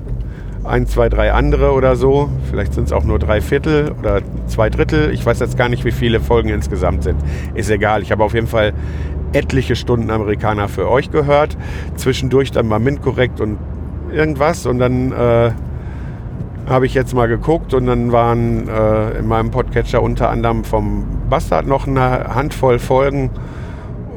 ein, 0.63 0.85
zwei, 0.85 1.09
drei 1.09 1.33
andere 1.33 1.71
oder 1.71 1.95
so. 1.95 2.29
Vielleicht 2.49 2.73
sind 2.73 2.85
es 2.85 2.93
auch 2.93 3.03
nur 3.03 3.17
drei 3.17 3.41
Viertel 3.41 3.91
oder 3.97 4.21
zwei 4.45 4.69
Drittel. 4.69 5.11
Ich 5.11 5.25
weiß 5.25 5.39
jetzt 5.39 5.57
gar 5.57 5.69
nicht, 5.69 5.83
wie 5.85 5.91
viele 5.91 6.19
Folgen 6.19 6.49
insgesamt 6.49 7.03
sind. 7.03 7.17
Ist 7.55 7.71
egal. 7.71 8.03
Ich 8.03 8.11
habe 8.11 8.23
auf 8.23 8.35
jeden 8.35 8.45
Fall 8.45 8.73
etliche 9.33 9.75
Stunden 9.75 10.09
Amerikaner 10.09 10.67
für 10.67 10.89
euch 10.89 11.11
gehört. 11.11 11.57
Zwischendurch 11.95 12.51
dann 12.51 12.67
mal 12.67 12.79
MINT-korrekt 12.79 13.39
und 13.41 13.57
irgendwas. 14.11 14.65
Und 14.65 14.79
dann 14.79 15.11
äh, 15.11 15.51
habe 16.67 16.85
ich 16.85 16.93
jetzt 16.93 17.13
mal 17.13 17.27
geguckt 17.27 17.73
und 17.73 17.85
dann 17.85 18.11
waren 18.11 18.67
äh, 18.67 19.19
in 19.19 19.27
meinem 19.27 19.51
Podcatcher 19.51 20.01
unter 20.01 20.29
anderem 20.29 20.63
vom 20.63 21.05
Bastard 21.29 21.67
noch 21.67 21.87
eine 21.87 22.35
Handvoll 22.35 22.79
Folgen 22.79 23.29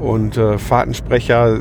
und 0.01 0.37
äh, 0.37 0.59
Fahrtensprecher 0.59 1.59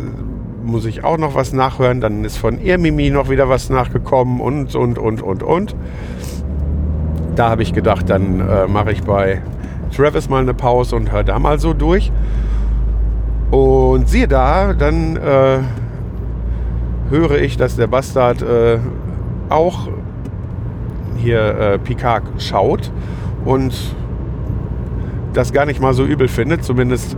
muss 0.63 0.85
ich 0.85 1.03
auch 1.03 1.17
noch 1.17 1.35
was 1.35 1.53
nachhören. 1.53 2.01
Dann 2.01 2.23
ist 2.23 2.37
von 2.37 2.59
Irmimi 2.59 3.09
noch 3.09 3.29
wieder 3.29 3.49
was 3.49 3.69
nachgekommen 3.69 4.39
und, 4.39 4.75
und, 4.75 4.97
und, 4.97 5.21
und, 5.21 5.43
und. 5.43 5.75
Da 7.35 7.49
habe 7.49 7.63
ich 7.63 7.73
gedacht, 7.73 8.09
dann 8.09 8.39
äh, 8.39 8.67
mache 8.67 8.91
ich 8.91 9.03
bei 9.03 9.41
Travis 9.95 10.29
mal 10.29 10.41
eine 10.41 10.53
Pause 10.53 10.95
und 10.95 11.11
höre 11.11 11.23
da 11.23 11.39
mal 11.39 11.59
so 11.59 11.73
durch. 11.73 12.11
Und 13.51 14.09
siehe 14.09 14.27
da, 14.27 14.73
dann 14.73 15.15
äh, 15.15 15.59
höre 17.09 17.39
ich, 17.41 17.57
dass 17.57 17.75
der 17.75 17.87
Bastard 17.87 18.41
äh, 18.41 18.79
auch 19.49 19.89
hier 21.17 21.57
äh, 21.59 21.79
Picard 21.79 22.23
schaut 22.39 22.91
und 23.45 23.73
das 25.33 25.53
gar 25.53 25.65
nicht 25.65 25.79
mal 25.79 25.93
so 25.93 26.03
übel 26.03 26.27
findet, 26.27 26.63
zumindest 26.63 27.17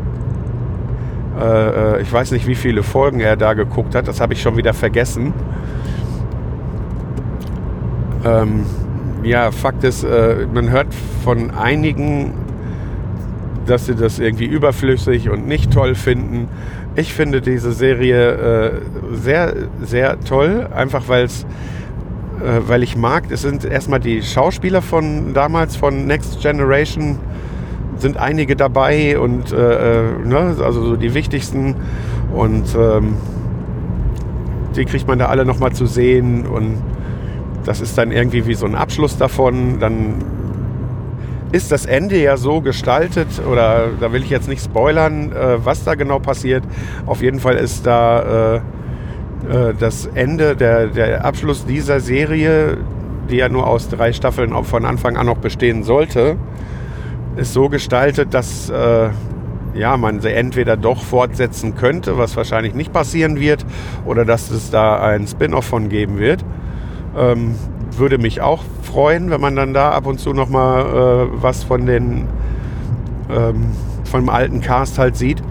äh, 1.39 1.97
äh, 1.97 2.01
ich 2.01 2.11
weiß 2.11 2.31
nicht, 2.31 2.47
wie 2.47 2.55
viele 2.55 2.83
Folgen 2.83 3.19
er 3.19 3.35
da 3.35 3.53
geguckt 3.53 3.95
hat. 3.95 4.07
Das 4.07 4.21
habe 4.21 4.33
ich 4.33 4.41
schon 4.41 4.57
wieder 4.57 4.73
vergessen. 4.73 5.33
Ähm, 8.23 8.65
ja, 9.23 9.51
Fakt 9.51 9.83
ist, 9.83 10.03
äh, 10.03 10.47
man 10.53 10.69
hört 10.69 10.87
von 11.23 11.51
einigen, 11.51 12.33
dass 13.65 13.85
sie 13.85 13.95
das 13.95 14.19
irgendwie 14.19 14.45
überflüssig 14.45 15.29
und 15.29 15.47
nicht 15.47 15.71
toll 15.71 15.95
finden. 15.95 16.47
Ich 16.95 17.13
finde 17.13 17.41
diese 17.41 17.71
Serie 17.71 18.31
äh, 18.31 18.71
sehr, 19.13 19.53
sehr 19.81 20.19
toll, 20.21 20.67
einfach 20.73 21.07
weil 21.07 21.25
äh, 21.25 21.29
weil 22.67 22.83
ich 22.83 22.95
mag, 22.95 23.25
es 23.29 23.41
sind 23.41 23.65
erstmal 23.65 23.99
die 23.99 24.21
Schauspieler 24.21 24.81
von 24.81 25.33
damals 25.33 25.75
von 25.75 26.05
Next 26.05 26.41
Generation 26.41 27.19
sind 27.97 28.17
einige 28.17 28.55
dabei 28.55 29.17
und 29.19 29.51
äh, 29.51 30.09
äh, 30.09 30.25
ne, 30.25 30.55
also 30.61 30.85
so 30.85 30.95
die 30.95 31.13
wichtigsten 31.13 31.75
und 32.33 32.65
ähm, 32.77 33.15
die 34.75 34.85
kriegt 34.85 35.07
man 35.07 35.17
da 35.17 35.27
alle 35.27 35.45
nochmal 35.45 35.71
zu 35.71 35.85
sehen 35.85 36.45
und 36.45 36.81
das 37.65 37.81
ist 37.81 37.97
dann 37.97 38.11
irgendwie 38.11 38.45
wie 38.45 38.53
so 38.53 38.65
ein 38.65 38.75
Abschluss 38.75 39.17
davon. 39.17 39.79
Dann 39.79 40.15
ist 41.51 41.71
das 41.71 41.85
Ende 41.85 42.17
ja 42.21 42.37
so 42.37 42.61
gestaltet 42.61 43.27
oder 43.49 43.89
da 43.99 44.11
will 44.11 44.23
ich 44.23 44.29
jetzt 44.29 44.47
nicht 44.47 44.63
spoilern, 44.63 45.31
äh, 45.31 45.63
was 45.63 45.83
da 45.83 45.95
genau 45.95 46.19
passiert. 46.19 46.63
Auf 47.05 47.21
jeden 47.21 47.39
Fall 47.39 47.55
ist 47.55 47.85
da 47.85 48.55
äh, 48.55 48.61
äh, 49.49 49.73
das 49.77 50.07
Ende, 50.07 50.55
der, 50.55 50.87
der 50.87 51.25
Abschluss 51.25 51.65
dieser 51.65 51.99
Serie, 51.99 52.77
die 53.29 53.37
ja 53.37 53.49
nur 53.49 53.67
aus 53.67 53.89
drei 53.89 54.13
Staffeln 54.13 54.53
von 54.63 54.85
Anfang 54.85 55.17
an 55.17 55.27
noch 55.27 55.37
bestehen 55.37 55.83
sollte, 55.83 56.37
ist 57.35 57.53
so 57.53 57.69
gestaltet, 57.69 58.33
dass 58.33 58.69
äh, 58.69 59.09
ja, 59.73 59.97
man 59.97 60.21
sie 60.21 60.31
entweder 60.31 60.77
doch 60.77 61.03
fortsetzen 61.03 61.75
könnte, 61.75 62.17
was 62.17 62.37
wahrscheinlich 62.37 62.73
nicht 62.73 62.93
passieren 62.93 63.39
wird, 63.39 63.65
oder 64.05 64.23
dass 64.23 64.49
es 64.49 64.71
da 64.71 65.01
ein 65.01 65.27
Spin-off 65.27 65.65
von 65.65 65.89
geben 65.89 66.17
wird. 66.17 66.45
Ähm, 67.17 67.55
würde 67.97 68.17
mich 68.17 68.41
auch 68.41 68.63
freuen, 68.83 69.29
wenn 69.29 69.41
man 69.41 69.55
dann 69.55 69.73
da 69.73 69.91
ab 69.91 70.05
und 70.05 70.19
zu 70.19 70.33
noch 70.33 70.49
mal 70.49 70.81
äh, 70.81 71.41
was 71.41 71.63
von 71.63 71.85
den 71.85 72.27
ähm, 73.29 73.71
vom 74.03 74.29
alten 74.29 74.61
Cast 74.61 74.97
halt 74.99 75.15
sieht. 75.15 75.41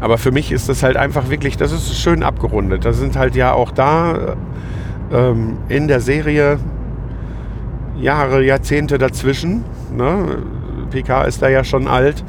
Aber 0.00 0.16
für 0.16 0.32
mich 0.32 0.50
ist 0.50 0.68
das 0.68 0.82
halt 0.82 0.96
einfach 0.96 1.28
wirklich, 1.28 1.56
das 1.56 1.72
ist 1.72 1.94
schön 1.98 2.22
abgerundet. 2.22 2.84
Da 2.84 2.92
sind 2.92 3.16
halt 3.16 3.36
ja 3.36 3.52
auch 3.52 3.70
da 3.70 4.36
ähm, 5.12 5.58
in 5.68 5.88
der 5.88 6.00
Serie 6.00 6.58
Jahre, 7.98 8.42
Jahrzehnte 8.42 8.96
dazwischen. 8.96 9.64
Ne? 9.94 10.38
PK 10.90 11.24
ist 11.24 11.42
da 11.42 11.48
ja 11.48 11.64
schon 11.64 11.86
alt. 11.86 12.24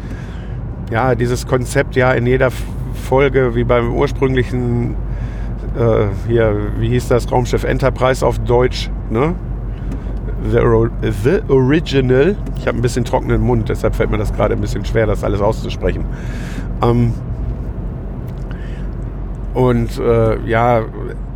Ja, 0.92 1.16
dieses 1.16 1.48
Konzept 1.48 1.96
ja 1.96 2.12
in 2.12 2.28
jeder 2.28 2.50
Folge, 2.94 3.56
wie 3.56 3.64
beim 3.64 3.94
ursprünglichen, 3.94 4.96
äh, 5.78 6.08
hier, 6.28 6.56
wie 6.80 6.90
hieß 6.90 7.08
das, 7.08 7.32
Raumschiff 7.32 7.64
Enterprise 7.64 8.26
auf 8.26 8.40
Deutsch, 8.40 8.90
ne? 9.10 9.36
The, 10.44 10.60
the 11.24 11.40
Original. 11.50 12.36
Ich 12.58 12.68
habe 12.68 12.78
ein 12.78 12.82
bisschen 12.82 13.06
trockenen 13.06 13.42
Mund, 13.42 13.70
deshalb 13.70 13.96
fällt 13.96 14.10
mir 14.10 14.18
das 14.18 14.34
gerade 14.34 14.56
ein 14.56 14.62
bisschen 14.62 14.84
schwer, 14.86 15.06
das 15.06 15.24
alles 15.24 15.42
auszusprechen. 15.42 16.06
Ähm, 16.82 17.14
und 19.54 20.00
äh, 20.00 20.40
ja, 20.48 20.84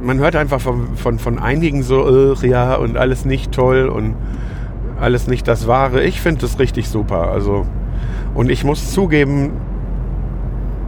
man 0.02 0.20
hört 0.20 0.36
einfach 0.36 0.62
von, 0.62 0.96
von, 0.96 1.20
von 1.20 1.38
einigen 1.40 1.84
so, 1.84 2.34
äh, 2.34 2.48
ja, 2.48 2.76
und 2.76 2.98
alles 2.98 3.26
nicht 3.26 3.52
toll 3.52 3.88
und 3.90 4.16
alles 5.00 5.28
nicht 5.28 5.48
das 5.48 5.68
Wahre. 5.68 6.04
Ich 6.04 6.22
finde 6.22 6.42
das 6.42 6.58
richtig 6.60 6.88
super. 6.88 7.30
Also, 7.30 7.66
und 8.34 8.50
ich 8.50 8.64
muss 8.64 8.92
zugeben, 8.92 9.52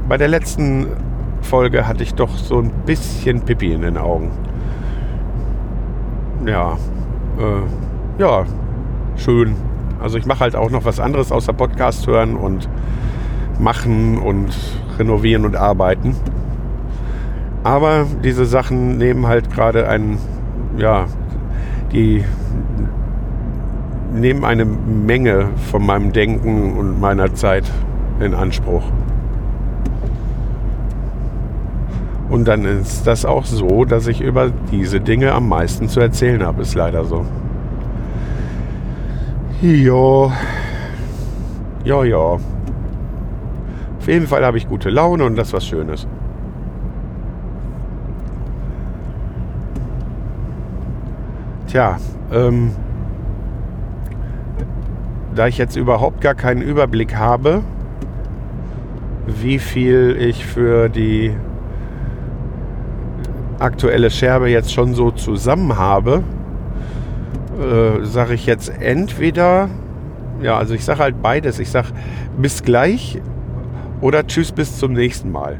bei 0.07 0.17
der 0.17 0.29
letzten 0.29 0.87
Folge 1.41 1.87
hatte 1.87 2.03
ich 2.03 2.13
doch 2.13 2.35
so 2.37 2.59
ein 2.59 2.71
bisschen 2.85 3.41
Pipi 3.41 3.73
in 3.73 3.81
den 3.81 3.97
Augen. 3.97 4.31
Ja, 6.45 6.77
äh, 7.37 8.21
ja, 8.21 8.45
schön. 9.15 9.55
Also 9.99 10.17
ich 10.17 10.25
mache 10.25 10.41
halt 10.41 10.55
auch 10.55 10.69
noch 10.69 10.85
was 10.85 10.99
anderes 10.99 11.31
außer 11.31 11.53
Podcast 11.53 12.07
hören 12.07 12.35
und 12.35 12.69
machen 13.59 14.17
und 14.17 14.55
renovieren 14.99 15.45
und 15.45 15.55
arbeiten. 15.55 16.15
Aber 17.63 18.05
diese 18.23 18.45
Sachen 18.45 18.97
nehmen 18.97 19.27
halt 19.27 19.51
gerade 19.51 19.89
einen, 19.89 20.19
ja, 20.77 21.05
die 21.91 22.23
nehmen 24.13 24.45
eine 24.45 24.65
Menge 24.65 25.49
von 25.71 25.85
meinem 25.85 26.13
Denken 26.13 26.77
und 26.77 26.99
meiner 26.99 27.33
Zeit 27.33 27.69
in 28.19 28.33
Anspruch. 28.33 28.83
Und 32.29 32.47
dann 32.47 32.65
ist 32.65 33.07
das 33.07 33.25
auch 33.25 33.45
so, 33.45 33.85
dass 33.85 34.07
ich 34.07 34.21
über 34.21 34.51
diese 34.71 34.99
Dinge 34.99 35.31
am 35.31 35.47
meisten 35.47 35.87
zu 35.87 35.99
erzählen 35.99 36.43
habe. 36.45 36.61
Ist 36.61 36.75
leider 36.75 37.05
so. 37.05 37.25
Ja. 39.61 40.31
Ja, 41.83 42.03
ja. 42.03 42.17
Auf 42.17 44.07
jeden 44.07 44.27
Fall 44.27 44.45
habe 44.45 44.57
ich 44.57 44.67
gute 44.67 44.89
Laune 44.89 45.23
und 45.23 45.35
das 45.35 45.53
was 45.53 45.65
Schönes. 45.65 46.07
Tja, 51.67 51.97
ähm, 52.31 52.71
da 55.35 55.47
ich 55.47 55.57
jetzt 55.57 55.75
überhaupt 55.75 56.21
gar 56.21 56.35
keinen 56.35 56.61
Überblick 56.61 57.15
habe, 57.15 57.63
wie 59.27 59.59
viel 59.59 60.17
ich 60.19 60.45
für 60.45 60.89
die 60.89 61.35
aktuelle 63.59 64.09
Scherbe 64.09 64.49
jetzt 64.49 64.73
schon 64.73 64.93
so 64.93 65.11
zusammen 65.11 65.77
habe, 65.77 66.23
äh, 67.59 68.05
sage 68.05 68.33
ich 68.33 68.45
jetzt 68.45 68.71
entweder, 68.79 69.69
ja, 70.41 70.57
also 70.57 70.73
ich 70.73 70.85
sage 70.85 70.99
halt 70.99 71.21
beides. 71.21 71.59
Ich 71.59 71.69
sage 71.71 71.89
bis 72.37 72.63
gleich 72.63 73.19
oder 74.01 74.25
tschüss 74.27 74.51
bis 74.51 74.77
zum 74.77 74.93
nächsten 74.93 75.31
Mal. 75.31 75.59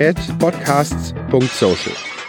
at 0.00 0.16
podcasts.social. 0.38 2.19